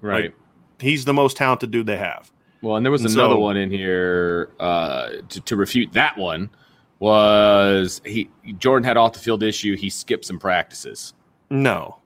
[0.00, 0.24] Right.
[0.24, 0.34] Like,
[0.78, 2.30] he's the most talented dude they have.
[2.62, 6.18] Well, and there was and another so, one in here uh, to, to refute that
[6.18, 6.50] one
[6.98, 9.76] was he Jordan had off the field issue.
[9.76, 11.14] He skipped some practices.
[11.48, 11.98] No,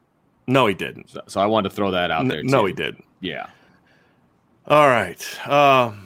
[0.46, 1.10] no, he didn't.
[1.10, 2.44] So, so I wanted to throw that out there.
[2.44, 3.04] No, he didn't.
[3.20, 3.46] Yeah.
[4.68, 5.48] All right.
[5.48, 6.03] Um,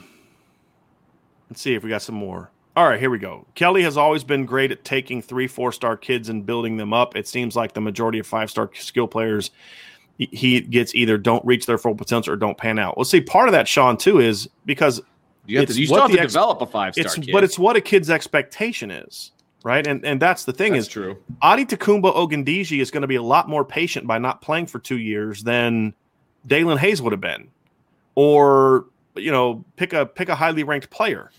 [1.49, 2.51] Let's see if we got some more.
[2.75, 3.45] All right, here we go.
[3.55, 7.15] Kelly has always been great at taking three, four star kids and building them up.
[7.15, 9.51] It seems like the majority of five star skill players
[10.19, 12.97] he gets either don't reach their full potential or don't pan out.
[12.97, 15.01] Well, see, part of that, Sean, too, is because
[15.45, 17.31] you have to, you still have to ex- develop a five star kid.
[17.31, 19.31] But it's what a kid's expectation is,
[19.63, 19.87] right?
[19.87, 21.17] And and that's the thing that's is true.
[21.41, 24.99] Adetokunbo Ogundeji is going to be a lot more patient by not playing for two
[24.99, 25.93] years than
[26.47, 27.49] Daelin Hayes would have been,
[28.15, 28.85] or
[29.21, 31.31] you know, pick a pick a highly ranked player.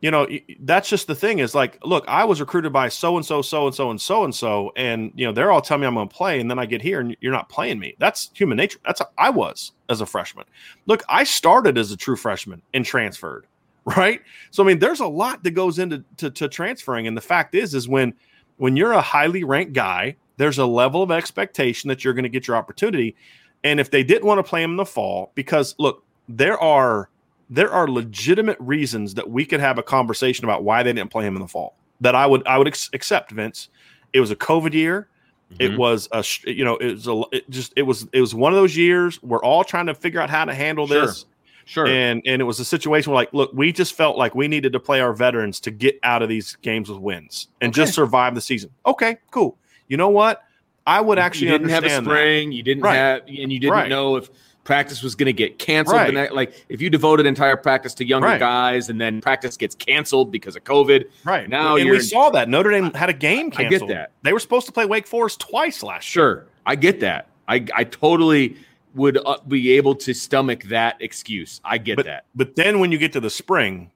[0.00, 0.26] You know,
[0.58, 3.66] that's just the thing is like, look, I was recruited by so and so, so
[3.66, 6.08] and so, and so and so, and you know, they're all telling me I'm going
[6.08, 7.94] to play, and then I get here and you're not playing me.
[8.00, 8.80] That's human nature.
[8.84, 10.46] That's how I was as a freshman.
[10.86, 13.46] Look, I started as a true freshman and transferred.
[13.96, 14.20] right?
[14.50, 17.54] So I mean, there's a lot that goes into to, to transferring, and the fact
[17.54, 18.14] is, is when
[18.56, 22.28] when you're a highly ranked guy, there's a level of expectation that you're going to
[22.28, 23.16] get your opportunity.
[23.64, 27.08] And if they didn't want to play him in the fall, because look, there are
[27.50, 31.26] there are legitimate reasons that we could have a conversation about why they didn't play
[31.26, 31.76] him in the fall.
[32.00, 33.68] That I would I would ex- accept, Vince.
[34.12, 35.08] It was a COVID year.
[35.52, 35.62] Mm-hmm.
[35.62, 38.52] It was a you know it was a it just it was it was one
[38.52, 41.06] of those years we're all trying to figure out how to handle sure.
[41.06, 41.26] this.
[41.64, 41.86] Sure.
[41.86, 44.72] And and it was a situation where like, look, we just felt like we needed
[44.72, 47.82] to play our veterans to get out of these games with wins and okay.
[47.82, 48.70] just survive the season.
[48.86, 49.58] Okay, cool.
[49.88, 50.42] You know what?
[50.86, 52.50] I would actually you didn't have a spring.
[52.50, 52.56] That.
[52.56, 52.94] You didn't right.
[52.96, 53.88] have, and you didn't right.
[53.88, 54.30] know if
[54.64, 55.96] practice was going to get canceled.
[55.96, 56.14] Right.
[56.14, 58.40] Next, like if you devoted entire practice to younger right.
[58.40, 61.08] guys, and then practice gets canceled because of COVID.
[61.24, 63.90] Right now, and we saw that Notre Dame had a game canceled.
[63.90, 66.46] I get that they were supposed to play Wake Forest twice last sure, year.
[66.66, 67.28] I get that.
[67.48, 68.56] I I totally
[68.94, 71.60] would uh, be able to stomach that excuse.
[71.64, 72.26] I get but, that.
[72.34, 73.90] But then when you get to the spring,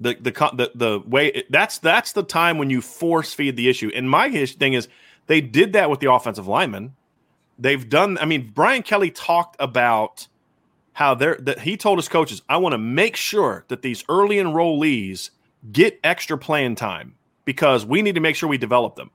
[0.00, 3.90] the the the, the way that's that's the time when you force feed the issue.
[3.94, 4.88] And my thing is
[5.26, 6.94] they did that with the offensive linemen.
[7.60, 8.18] They've done.
[8.18, 10.26] I mean, Brian Kelly talked about
[10.92, 14.36] how they're that he told his coaches, I want to make sure that these early
[14.36, 15.30] enrollees
[15.70, 19.10] get extra playing time because we need to make sure we develop them.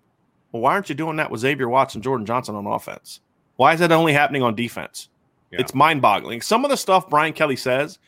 [0.51, 3.19] Well, why aren't you doing that with Xavier Watson, and Jordan Johnson on offense?
[3.57, 5.09] Why is that only happening on defense?
[5.51, 5.61] Yeah.
[5.61, 6.41] It's mind boggling.
[6.41, 7.99] Some of the stuff Brian Kelly says,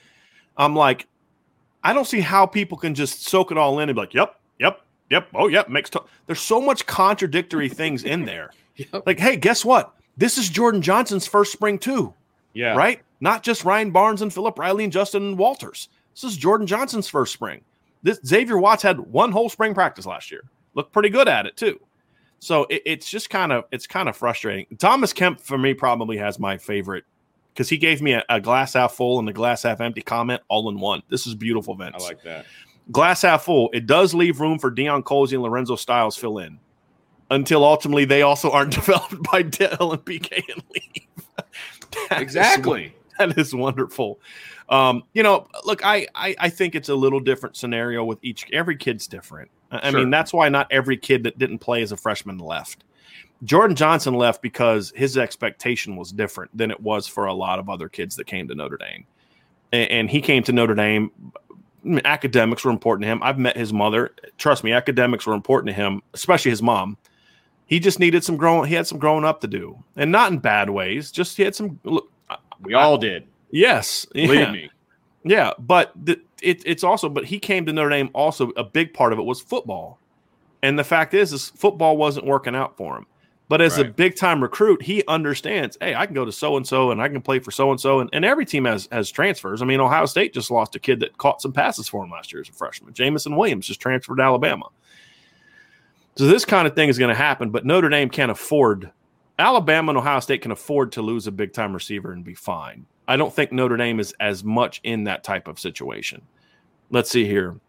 [0.55, 1.07] I'm like,
[1.83, 4.39] I don't see how people can just soak it all in and be like, yep,
[4.59, 5.99] yep, yep, oh, yep, makes t-.
[6.25, 8.51] There's so much contradictory things in there.
[8.93, 9.07] Yep.
[9.07, 9.96] Like, hey, guess what?
[10.17, 12.13] This is Jordan Johnson's first spring, too.
[12.53, 12.75] Yeah.
[12.75, 13.01] Right?
[13.21, 15.89] Not just Ryan Barnes and Philip Riley and Justin Walters.
[16.13, 17.61] This is Jordan Johnson's first spring.
[18.03, 20.41] This Xavier Watts had one whole spring practice last year.
[20.73, 21.79] Looked pretty good at it, too.
[22.39, 24.65] So it, it's just kind of it's kind of frustrating.
[24.77, 27.05] Thomas Kemp for me probably has my favorite
[27.53, 30.41] because he gave me a, a, glass half full and a glass half empty comment
[30.47, 31.01] all in one.
[31.09, 31.95] This is beautiful, Vince.
[31.99, 32.45] I like that.
[32.91, 33.69] Glass half full.
[33.73, 36.59] It does leave room for Deion Colzie and Lorenzo Styles fill in
[37.29, 41.07] until ultimately they also aren't developed by Del and PK and leave.
[42.11, 42.85] exactly.
[42.85, 44.19] Is, that is wonderful.
[44.69, 48.45] Um, you know, look, I, I, I think it's a little different scenario with each.
[48.51, 49.49] Every kid's different.
[49.71, 49.99] I sure.
[49.99, 52.83] mean, that's why not every kid that didn't play as a freshman left.
[53.43, 57.69] Jordan Johnson left because his expectation was different than it was for a lot of
[57.69, 59.05] other kids that came to Notre Dame.
[59.71, 61.11] And, and he came to Notre Dame.
[62.03, 63.21] Academics were important to him.
[63.21, 64.13] I've met his mother.
[64.37, 66.97] Trust me, academics were important to him, especially his mom.
[67.67, 68.67] He just needed some growing.
[68.67, 71.11] He had some growing up to do, and not in bad ways.
[71.11, 71.79] Just he had some.
[71.83, 72.09] Look,
[72.61, 73.27] we all I, did.
[73.51, 74.51] Yes, believe yeah.
[74.51, 74.71] me.
[75.23, 77.09] Yeah, but the, it, it's also.
[77.09, 78.09] But he came to Notre Dame.
[78.13, 79.99] Also, a big part of it was football,
[80.63, 83.05] and the fact is, is football wasn't working out for him.
[83.49, 83.85] But as right.
[83.85, 87.01] a big time recruit, he understands, hey, I can go to so and so and
[87.01, 88.01] I can play for so and so.
[88.01, 89.61] And every team has has transfers.
[89.61, 92.33] I mean, Ohio State just lost a kid that caught some passes for him last
[92.33, 92.93] year as a freshman.
[92.93, 94.67] Jameson Williams just transferred to Alabama.
[96.17, 98.91] So this kind of thing is going to happen, but Notre Dame can't afford
[99.39, 102.85] Alabama and Ohio State can afford to lose a big time receiver and be fine.
[103.07, 106.21] I don't think Notre Dame is as much in that type of situation.
[106.89, 107.59] Let's see here.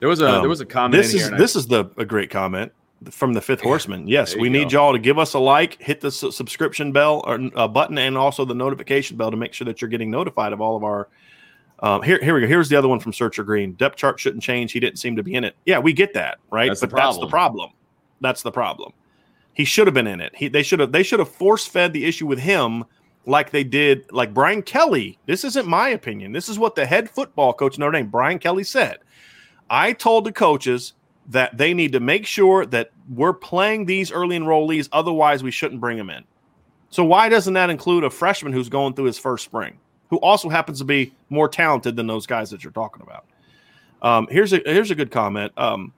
[0.00, 1.00] There was a um, there was a comment.
[1.00, 2.72] This is this I, is the a great comment
[3.10, 4.08] from the Fifth Horseman.
[4.08, 7.38] Yes, we need y'all to give us a like, hit the su- subscription bell or
[7.54, 10.60] uh, button, and also the notification bell to make sure that you're getting notified of
[10.60, 11.08] all of our.
[11.80, 12.46] Um, here, here we go.
[12.46, 13.72] Here's the other one from Searcher Green.
[13.72, 14.72] Depth chart shouldn't change.
[14.72, 15.56] He didn't seem to be in it.
[15.66, 16.68] Yeah, we get that, right?
[16.68, 17.70] That's but the that's the problem.
[18.22, 18.92] That's the problem.
[19.52, 20.32] He should have been in it.
[20.34, 22.84] He they should have they should have force fed the issue with him
[23.26, 25.18] like they did like Brian Kelly.
[25.26, 26.32] This isn't my opinion.
[26.32, 28.98] This is what the head football coach Notre Dame, Brian Kelly, said.
[29.68, 30.94] I told the coaches
[31.28, 34.88] that they need to make sure that we're playing these early enrollees.
[34.92, 36.24] Otherwise, we shouldn't bring them in.
[36.90, 39.78] So why doesn't that include a freshman who's going through his first spring,
[40.10, 43.24] who also happens to be more talented than those guys that you're talking about?
[44.02, 45.52] Um, here's a here's a good comment.
[45.56, 45.92] Um,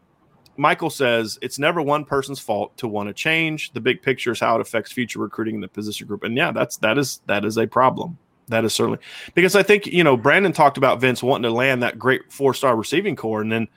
[0.56, 3.72] Michael says it's never one person's fault to want to change.
[3.72, 6.52] The big picture is how it affects future recruiting in the position group, and yeah,
[6.52, 8.18] that's that is that is a problem.
[8.48, 8.98] That is certainly
[9.34, 12.54] because I think you know Brandon talked about Vince wanting to land that great four
[12.54, 13.68] star receiving corps, and then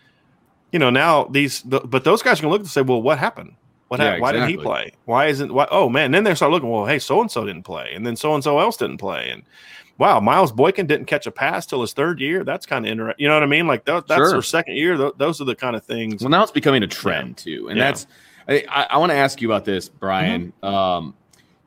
[0.71, 3.01] you know, now these, the, but those guys are going to look and say, well,
[3.01, 3.55] what happened?
[3.87, 4.17] What happened?
[4.17, 4.91] Yeah, Why didn't he play?
[5.05, 6.05] Why isn't, why, oh man.
[6.05, 7.91] And then they start looking, well, hey, so and so didn't play.
[7.93, 9.29] And then so and so else didn't play.
[9.29, 9.43] And
[9.97, 12.43] wow, Miles Boykin didn't catch a pass till his third year.
[12.43, 13.21] That's kind of interesting.
[13.23, 13.67] You know what I mean?
[13.67, 14.31] Like th- that's sure.
[14.31, 14.97] their second year.
[14.97, 16.21] Th- those are the kind of things.
[16.21, 17.57] Well, now it's becoming a trend yeah.
[17.57, 17.69] too.
[17.69, 17.85] And yeah.
[17.85, 18.07] that's,
[18.47, 20.53] I, I want to ask you about this, Bryan.
[20.63, 20.65] Mm-hmm.
[20.65, 21.15] Um,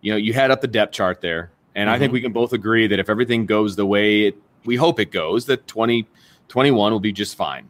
[0.01, 1.51] you know, you had up the depth chart there.
[1.75, 1.95] And mm-hmm.
[1.95, 2.15] I think mm-hmm.
[2.15, 5.47] we can both agree that if everything goes the way it, we hope it goes,
[5.47, 7.69] that 2021 will be just fine.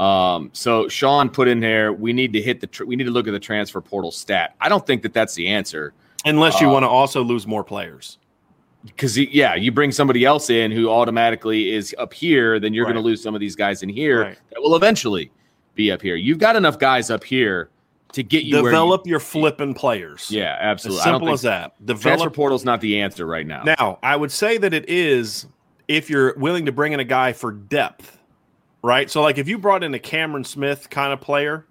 [0.00, 3.10] Um, so Sean put in there, we need to hit the, tr- we need to
[3.10, 4.54] look at the transfer portal stat.
[4.60, 5.92] I don't think that that's the answer.
[6.24, 8.18] Unless you uh, want to also lose more players.
[8.86, 12.92] because yeah, you bring somebody else in who automatically is up here, then you're Right.
[12.94, 14.38] going to lose some of these guys in here Right.
[14.50, 15.30] that will eventually
[15.74, 16.16] be up here.
[16.16, 17.68] You've got enough guys up here
[18.12, 20.30] to get you where you- Develop your flipping players.
[20.30, 21.02] yeah, As absolutely.
[21.02, 21.72] I don't simple think as that.
[21.86, 23.62] Transfer Develop portal's not the answer right now.
[23.64, 25.46] Now, I would say that it is
[25.88, 28.16] if you're willing to bring in a guy for depth,
[28.82, 29.10] right?
[29.10, 31.66] So, like if you brought in a Cameron Smith kind of player,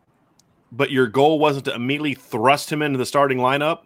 [0.72, 3.82] but your goal wasn't to immediately thrust him into the starting lineup,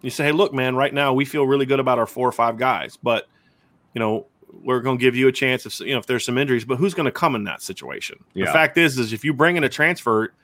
[0.00, 2.32] you say, hey, look, man, right now we feel really good about our four or
[2.32, 3.28] five guys, but,
[3.94, 6.36] you know, we're going to give you a chance if you know if there's some
[6.36, 8.22] injuries, but who's going to come in that situation?
[8.34, 8.46] Yeah.
[8.46, 10.34] The fact is, is if you bring in a transfer,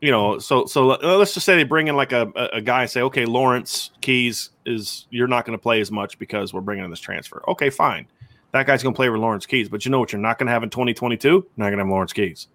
[0.00, 2.60] you know, so so uh, let's just say they bring in like a, a, a
[2.60, 6.52] guy and say, okay, Lawrence Keys is you're not going to play as much because
[6.52, 7.42] we're bringing in this transfer.
[7.48, 8.06] Okay, fine,
[8.52, 10.12] that guy's going to play with Lawrence Keys, but you know what?
[10.12, 11.28] You're not going to have in 2022.
[11.28, 12.48] You're not going to have Lawrence Keys.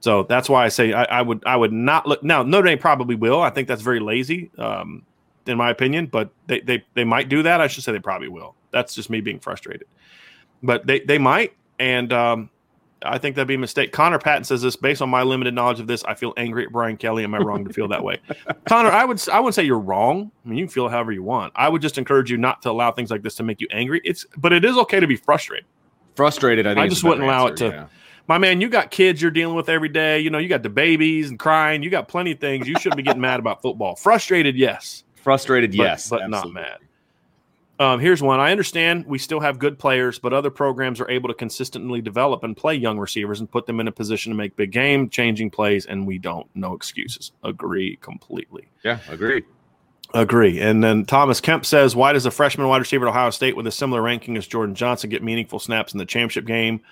[0.00, 2.42] So that's why I say I, I would I would not look now.
[2.42, 3.40] Notre Dame probably will.
[3.40, 5.04] I think that's very lazy, um,
[5.46, 6.06] in my opinion.
[6.06, 7.60] But they, they they might do that.
[7.60, 8.56] I should say they probably will.
[8.72, 9.86] That's just me being frustrated.
[10.60, 12.50] But they they might, and um,
[13.04, 13.92] I think that'd be a mistake.
[13.92, 16.04] Connor Patton says this based on my limited knowledge of this.
[16.04, 17.24] I feel angry at Brian Kelly.
[17.24, 18.20] Am I wrong to feel that way,
[18.66, 18.90] Connor?
[18.90, 20.30] I would I wouldn't say you're wrong.
[20.44, 21.52] I mean, you can feel however you want.
[21.56, 24.00] I would just encourage you not to allow things like this to make you angry.
[24.04, 25.66] It's but it is okay to be frustrated.
[26.14, 26.84] Frustrated, I think.
[26.84, 27.86] I just wouldn't allow it to- yeah.
[28.28, 30.20] my man, you got kids you're dealing with every day.
[30.20, 31.82] You know, you got the babies and crying.
[31.82, 32.68] You got plenty of things.
[32.68, 33.96] You shouldn't be getting mad about football.
[33.96, 36.78] Frustrated, yes, Frustrated, but, yes, but not mad.
[37.82, 38.38] Um, here's one.
[38.38, 42.44] I understand we still have good players, but other programs are able to consistently develop
[42.44, 45.50] and play young receivers and put them in a position to make big game changing
[45.50, 46.46] plays, and we don't.
[46.54, 47.32] No excuses.
[47.42, 48.68] Agree completely.
[48.84, 49.42] Yeah, agree.
[50.14, 50.60] Agree.
[50.60, 53.66] And then Thomas Kemp says, Why does a freshman wide receiver at Ohio State with
[53.66, 56.82] a similar ranking as Jordan Johnson get meaningful snaps in the championship game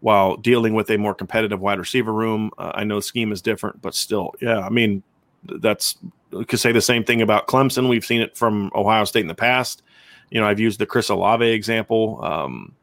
[0.00, 2.50] while dealing with a more competitive wide receiver room?
[2.58, 5.04] Uh, I know the scheme is different, but still, yeah, I mean,
[5.44, 5.96] that's
[6.32, 7.88] we could say the same thing about Clemson.
[7.88, 9.82] We've seen it from Ohio State in the past.
[10.30, 12.20] You know, I've used the Chris Olave example.
[12.22, 12.74] Um,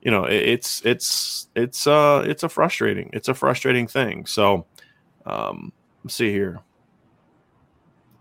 [0.00, 4.26] you know, it, it's it's it's uh it's a frustrating it's a frustrating thing.
[4.26, 4.66] So,
[5.26, 5.72] um,
[6.04, 6.60] let's see here.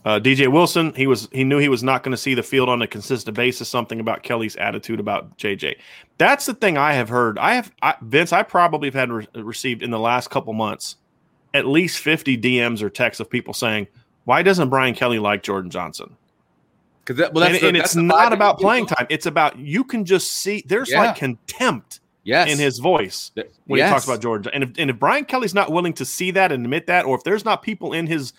[0.06, 2.70] Uh, DJ Wilson, he was he knew he was not going to see the field
[2.70, 3.68] on a consistent basis.
[3.68, 5.76] Something about Kelly's attitude about JJ.
[6.18, 7.38] That's the thing I have heard.
[7.38, 8.32] I have I, Vince.
[8.32, 10.95] I probably have had re- received in the last couple months
[11.54, 13.88] at least fifty DMs or texts of people saying,
[14.24, 16.16] "Why doesn't Brian Kelly like Jordan Johnson?"
[17.10, 19.07] Because that, well, and the- and that's it's not about playing time.
[19.10, 21.05] It's about you can just see there's Yeah.
[21.05, 23.32] like contempt Yes, in his voice
[23.66, 23.89] when yes.
[23.89, 24.51] he talks about Jordan.
[24.53, 27.18] And if, and if Brian Kelly's not willing to see that and admit that, or
[27.18, 28.34] if there's not people in his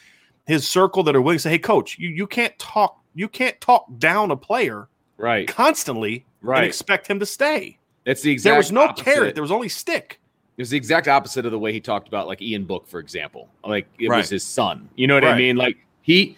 [0.47, 3.61] his circle that are willing to say, "Hey, coach, you you can't talk you can't
[3.61, 6.63] talk down a player right, constantly and right.
[6.63, 9.05] expect him to stay." It's the exact There was no opposite.
[9.05, 9.35] carrot.
[9.35, 10.21] There was only stick.
[10.57, 13.01] It was the exact opposite of the way he talked about like Ian Book, for
[13.01, 13.49] example.
[13.65, 14.19] Like it Right.
[14.19, 14.89] was his son.
[14.95, 15.57] You know what I mean?
[15.57, 16.37] Like he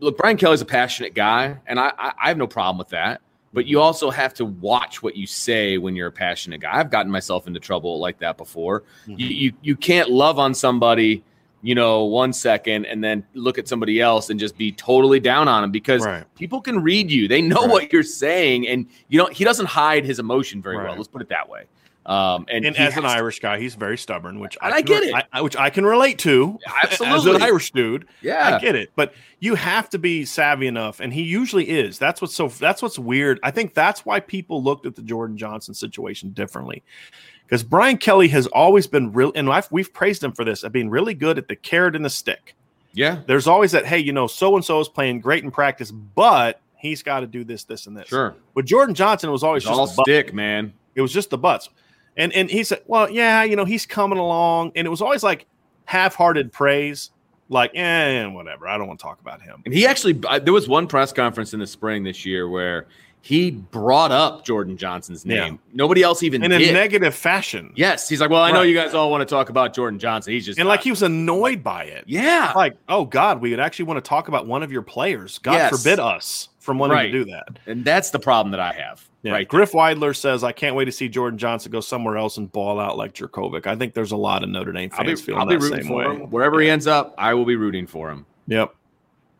[0.00, 3.20] look, Brian Kelly's a passionate guy, and I, I I have no problem with that.
[3.52, 6.76] But you also have to watch what you say when you're a passionate guy.
[6.76, 8.82] I've gotten myself into trouble like that before.
[9.06, 9.18] Mhm.
[9.18, 11.22] You, you you can't love on somebody,
[11.62, 15.46] you know, one second and then look at somebody else and just be totally down
[15.46, 16.24] on them because Right.
[16.34, 17.28] people can read you.
[17.28, 17.70] They know Right.
[17.70, 20.96] what you're saying, and you know he doesn't hide his emotion very well.
[20.96, 21.64] Let's put it that way.
[22.06, 25.08] Um, and And as an Irish guy, he's very stubborn, which I, I get re-
[25.08, 25.26] it.
[25.32, 26.58] I- which I can relate to.
[26.82, 27.36] As Absolutely.
[27.36, 31.14] an Irish dude, yeah, I get it, but you have to be savvy enough, and
[31.14, 31.98] he usually is.
[31.98, 32.48] That's what's so.
[32.48, 33.40] That's what's weird.
[33.42, 36.82] I think that's why people looked at the Jordan Johnson situation differently,
[37.46, 40.72] because Brian Kelly has always been real, and I've, we've praised him for this, of
[40.72, 42.54] being really good at the carrot and the stick.
[42.92, 45.90] yeah, There's always that, hey, you know, so and so is playing great in practice,
[45.90, 48.08] but he's got to do this, this, and this.
[48.08, 48.34] sure.
[48.52, 50.74] With Jordan Johnson, it was always It's just all stick, man.
[50.94, 51.70] It was just the butts.
[52.16, 54.72] And and he said, well, yeah, you know, he's coming along.
[54.76, 55.46] And it was always like
[55.86, 57.10] half-hearted praise,
[57.48, 58.68] like, eh, whatever.
[58.68, 59.62] I don't want to talk about him.
[59.64, 60.12] And he actually,
[60.42, 62.86] there was one press conference in the spring this year where
[63.20, 65.44] he brought up Jordan Johnson's Yeah.
[65.44, 65.58] name.
[65.72, 67.72] Nobody else even In a negative fashion.
[67.74, 68.68] yes, he's like, well, I know Right.
[68.68, 70.32] you guys all want to talk about Jordan Johnson.
[70.34, 72.04] He's just And like he was annoyed by it.
[72.06, 75.38] yeah, Like, oh God, we would actually want to talk about one of your players.
[75.38, 75.70] God Yes.
[75.82, 77.12] forbid us from wanting Right.
[77.12, 77.48] to do that.
[77.66, 79.06] and that's the problem that I have.
[79.22, 79.32] Yeah.
[79.32, 82.50] Right, Griff Weidler says, I can't wait to see Jordan Johnson go somewhere else and
[82.50, 83.66] ball out like Jurkovec.
[83.66, 85.62] I think there's a lot of Notre Dame I'll be, fans feeling I'll be that
[85.62, 86.04] rooting same for way.
[86.04, 87.14] him wherever he ends up.
[87.16, 88.26] I will be rooting for him.
[88.48, 88.74] Yep.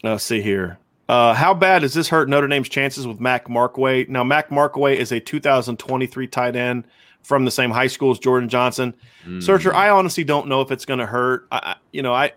[0.02, 0.78] Let's see here.
[1.08, 4.08] Uh, how bad does this hurt Notre Dame's chances with Mac Markway?
[4.08, 6.84] Now, Mac Markway is a 2023 tight end
[7.22, 8.94] from the same high school as Jordan Johnson.
[9.26, 9.42] Mm.
[9.42, 11.46] Searcher, I honestly don't know if it's going to hurt.
[11.52, 12.32] I, I- you know, I,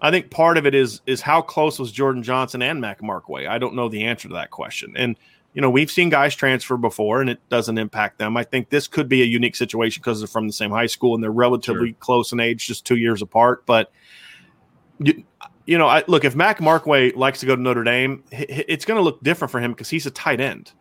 [0.00, 3.48] I think part of it is is how close was Jordan Johnson and Mac Markway.
[3.48, 4.92] I don't know the answer to that question.
[4.96, 5.16] And
[5.54, 8.36] you know, we've seen guys transfer before, and it doesn't impact them.
[8.36, 11.14] I think this could be a unique situation because they're from the same high school
[11.14, 13.64] and they're relatively close in age, just two years apart.
[13.64, 13.90] But
[14.98, 15.24] you,
[15.64, 18.98] you know, I, look if Mac Markway likes to go to Notre Dame, it's going
[18.98, 20.72] to look different for him because he's a tight end.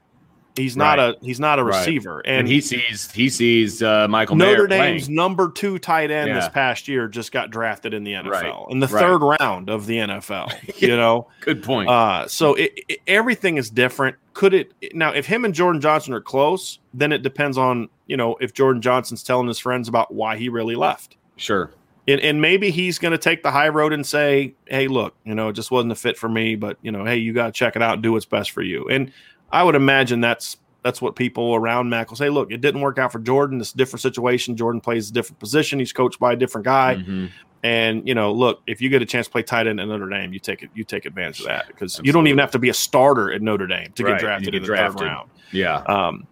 [0.55, 1.15] He's not Right.
[1.21, 1.79] a he's not a Right.
[1.79, 5.15] receiver, and, and, he sees he sees uh, Michael Notre Mayer Dame's playing.
[5.15, 8.53] number two tight end this past year just got drafted in the NFL Right.
[8.69, 9.01] in the Right.
[9.01, 10.51] third round of the NFL.
[10.81, 11.89] You know, Good point.
[11.89, 14.15] uh, so it, it- everything is different.
[14.33, 15.11] Could it now?
[15.11, 18.81] If him and Jordan Johnson are close, then it depends on you know if Jordan
[18.81, 21.17] Johnson's telling his friends about why he really left.
[21.37, 21.71] sure.
[22.07, 25.33] And, and maybe he's going to take the high road and say, "Hey, look, you
[25.33, 27.51] know, it just wasn't a fit for me, but you know, hey, you got to
[27.51, 29.11] check it out and do what's best for you." And
[29.51, 32.29] I would imagine that's that's what people around Mac will say.
[32.29, 33.59] Look, it didn't work out for Jordan.
[33.59, 34.55] It's a different situation.
[34.55, 35.79] Jordan plays a different position.
[35.79, 36.95] He's coached by a different guy.
[36.97, 37.29] Mhm.
[37.63, 40.07] And you know, look, if you get a chance to play tight end at Notre
[40.07, 40.69] Dame, you take it.
[40.75, 43.41] You take advantage of that because you don't even have to be a starter at
[43.41, 44.99] Notre Dame to Right, get drafted get in the drafted.
[44.99, 45.29] third round.
[45.51, 45.77] Yeah.
[45.87, 46.27] Um,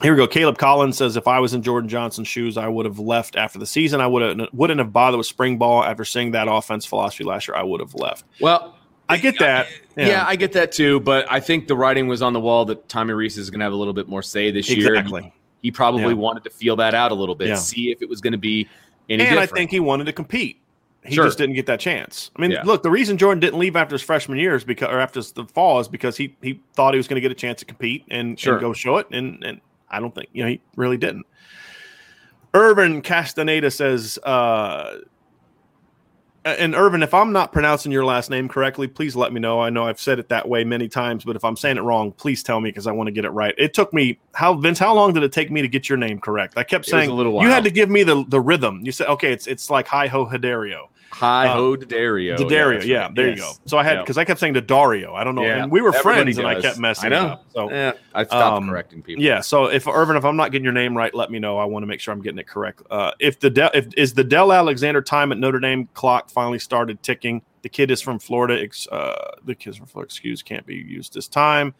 [0.00, 0.28] here we go.
[0.28, 3.58] Caleb Collins says, "If I was in Jordan Johnson's shoes, I would have left after
[3.58, 4.00] the season.
[4.00, 7.48] I would have wouldn't have bothered with spring ball after seeing that offense philosophy last
[7.48, 7.56] year.
[7.56, 8.24] I would have left.
[8.40, 8.76] Well,
[9.12, 9.66] I get that.
[9.96, 10.24] yeah.
[10.26, 11.00] I get that too.
[11.00, 13.64] But I think the writing was on the wall that Tommy Rees is going to
[13.64, 14.94] have a little bit more say this year.
[14.94, 15.32] exactly.
[15.62, 16.12] He probably Yeah.
[16.14, 17.54] wanted to feel that out a little bit, Yeah.
[17.54, 18.68] see if it was going to be
[19.08, 20.58] any And I think he wanted to compete.
[21.04, 21.24] He Sure.
[21.24, 22.30] just didn't get that chance.
[22.36, 22.62] I mean, Yeah.
[22.64, 25.44] look, the reason Jordan didn't leave after his freshman year is because, or after the
[25.52, 28.04] fall, is because he he thought he was going to get a chance to compete
[28.08, 28.54] and, Sure.
[28.54, 29.60] and go show it, and and
[29.90, 31.26] I don't think you know he really didn't.
[32.54, 34.98] Irvin Castaneda says, uh,
[36.44, 39.60] Uh, and Irvin, if I'm not pronouncing your last name correctly, please let me know.
[39.60, 42.10] I know I've said it that way many times, but if I'm saying it wrong,
[42.12, 43.54] please tell me because I want to get it right.
[43.58, 46.18] It took me how Vince, how long did it take me to get your name
[46.18, 46.58] correct?
[46.58, 47.44] I kept saying a little while.
[47.46, 48.80] you had to give me the the rhythm.
[48.82, 50.90] You said okay, it's it's like hi ho Hidario.
[51.12, 52.36] Hi uh, ho Dario.
[52.48, 53.14] Dario, yeah, that's right.
[53.14, 53.36] there Yes.
[53.36, 53.52] you go.
[53.66, 54.00] So I had Yeah.
[54.02, 55.14] because I kept saying to Dario.
[55.14, 55.42] I don't know.
[55.42, 57.44] Yeah, And we were everybody friends, and I kept messing I up.
[57.54, 59.22] So Yeah, I stopped Um, correcting people.
[59.22, 59.40] yeah.
[59.40, 61.58] So if Irvin, if I'm not getting your name right, let me know.
[61.58, 62.82] I want to make sure I'm getting it correct.
[62.90, 66.58] Uh, if the Del, if is the Del Alexander time at Notre Dame clock finally
[66.58, 67.42] started ticking?
[67.60, 68.66] The kid is from Florida.
[68.90, 70.08] Uh, the kid's from Florida.
[70.08, 71.74] Excuse can't be used this time.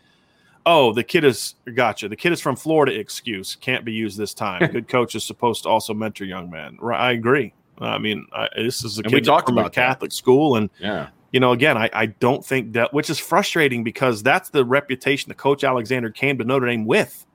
[0.64, 2.08] Oh, the kid is gotcha.
[2.08, 2.92] The kid is from Florida.
[2.96, 4.60] Excuse can't be used this time.
[4.72, 6.76] Good coach is supposed to also mentor young men.
[6.80, 7.52] Right, I agree.
[7.82, 9.86] I mean, I, this is a And kid we talked from a about that.
[9.88, 11.08] Catholic school, and Yeah.
[11.32, 15.28] you know, again, I, I don't think that, which is frustrating because that's the reputation
[15.28, 17.26] the Coach Alexander came to Notre Dame with.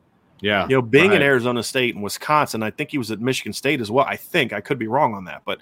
[0.41, 0.67] Yeah.
[0.67, 3.81] You know, being in Arizona State and Wisconsin, I think he was at Michigan State
[3.81, 4.05] as well.
[4.05, 5.61] I think I could be wrong on that, but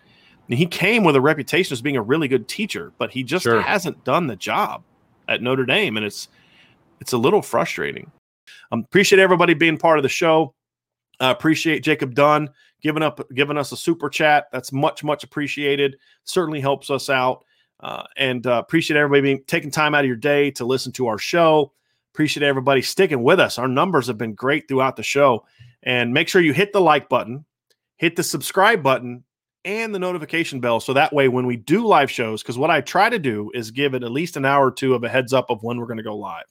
[0.50, 3.62] he came with a reputation as being a really good teacher, but he just Sure.
[3.62, 4.84] hasn't done the job
[5.28, 6.28] at Notre Dame, and it's
[7.02, 8.12] it's a little frustrating.
[8.72, 10.54] Um, appreciate everybody being part of the show.
[11.20, 12.50] Uh, appreciate Jacob Dunn
[12.86, 14.46] giving up giving us a super chat.
[14.52, 15.98] That's much much appreciated.
[16.24, 17.44] Certainly helps us out.
[17.80, 21.08] Uh, and uh, appreciate everybody being taking time out of your day to listen to
[21.08, 21.74] our show.
[22.14, 23.58] Appreciate everybody sticking with us.
[23.58, 25.46] Our numbers have been great throughout the show.
[25.82, 27.44] And make sure you hit the like button,
[27.98, 29.24] hit the subscribe button,
[29.66, 30.80] and the notification bell.
[30.80, 33.72] So that way, when we do live shows, because what I try to do is
[33.72, 35.88] give it at least an hour or two of a heads up of when we're
[35.88, 36.46] going to go live.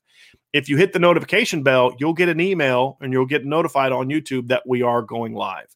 [0.53, 4.09] If you hit the notification bell, you'll get an email and you'll get notified on
[4.09, 5.75] YouTube that we are going live.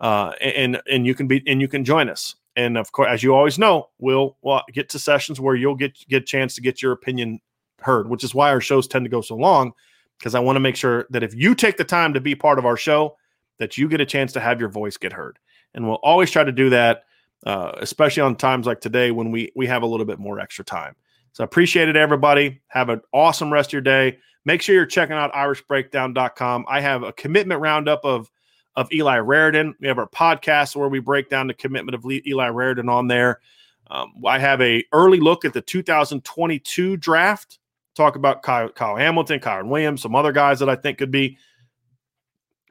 [0.00, 2.36] Uh, and and you can be and you can join us.
[2.56, 5.96] And of course, as you always know, we'll, we'll get to sessions where you'll get
[6.08, 7.40] get a chance to get your opinion
[7.80, 9.72] heard, which is why our shows tend to go so long.
[10.18, 12.58] Because I want to make sure that if you take the time to be part
[12.58, 13.16] of our show,
[13.58, 15.38] that you get a chance to have your voice get heard.
[15.74, 17.04] And we'll always try to do that,
[17.46, 20.64] uh, especially on times like today when we we have a little bit more extra
[20.64, 20.96] time.
[21.32, 22.60] So appreciate it, everybody.
[22.68, 24.18] Have an awesome rest of your day.
[24.44, 26.64] Make sure you're checking out irishbreakdown.com.
[26.68, 28.30] I have a commitment roundup of
[28.78, 29.74] of Eli Raridan.
[29.80, 33.40] We have our podcast where we break down the commitment of Eli Raridan on there.
[33.90, 37.58] Um, I have a early look at the 2022 draft.
[37.96, 41.38] Talk about Kyle, Kyle Hamilton, Kyren Williams, some other guys that I think could be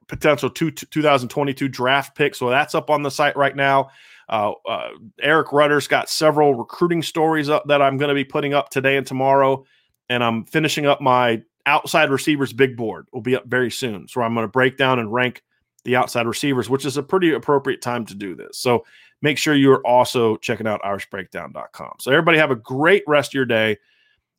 [0.07, 2.39] potential two, 2022 draft picks.
[2.39, 3.89] So that's up on the site right now.
[4.29, 4.91] Uh, uh,
[5.21, 8.95] Eric Rudder's got several recruiting stories up that I'm going to be putting up today
[8.95, 9.65] and tomorrow.
[10.07, 13.07] And I'm finishing up my outside receivers big board.
[13.11, 14.07] Will be up very soon.
[14.07, 15.43] So I'm going to break down and rank
[15.87, 18.59] the outside receivers, which is a pretty appropriate time to do this.
[18.59, 18.85] So
[19.21, 21.93] make sure you're also checking out irishbreakdown.com.
[21.99, 23.77] So everybody have a great rest of your day.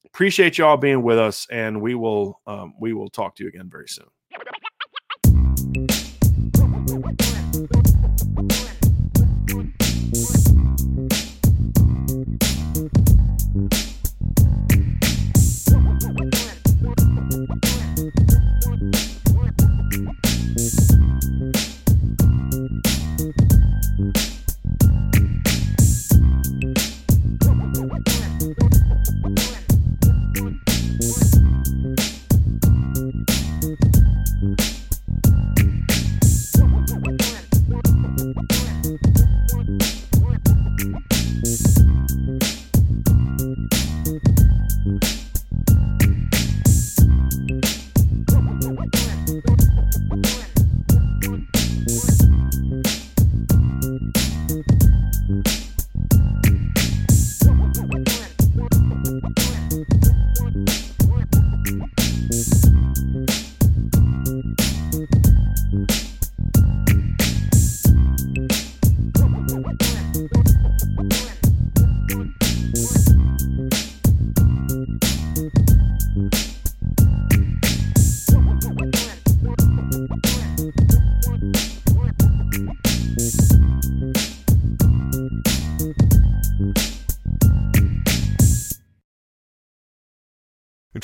[0.05, 3.49] Appreciate you all being with us, and we will um, we will talk to you
[3.49, 4.07] again very soon.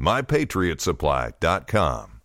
[0.00, 2.21] MyPatriotSupply.com.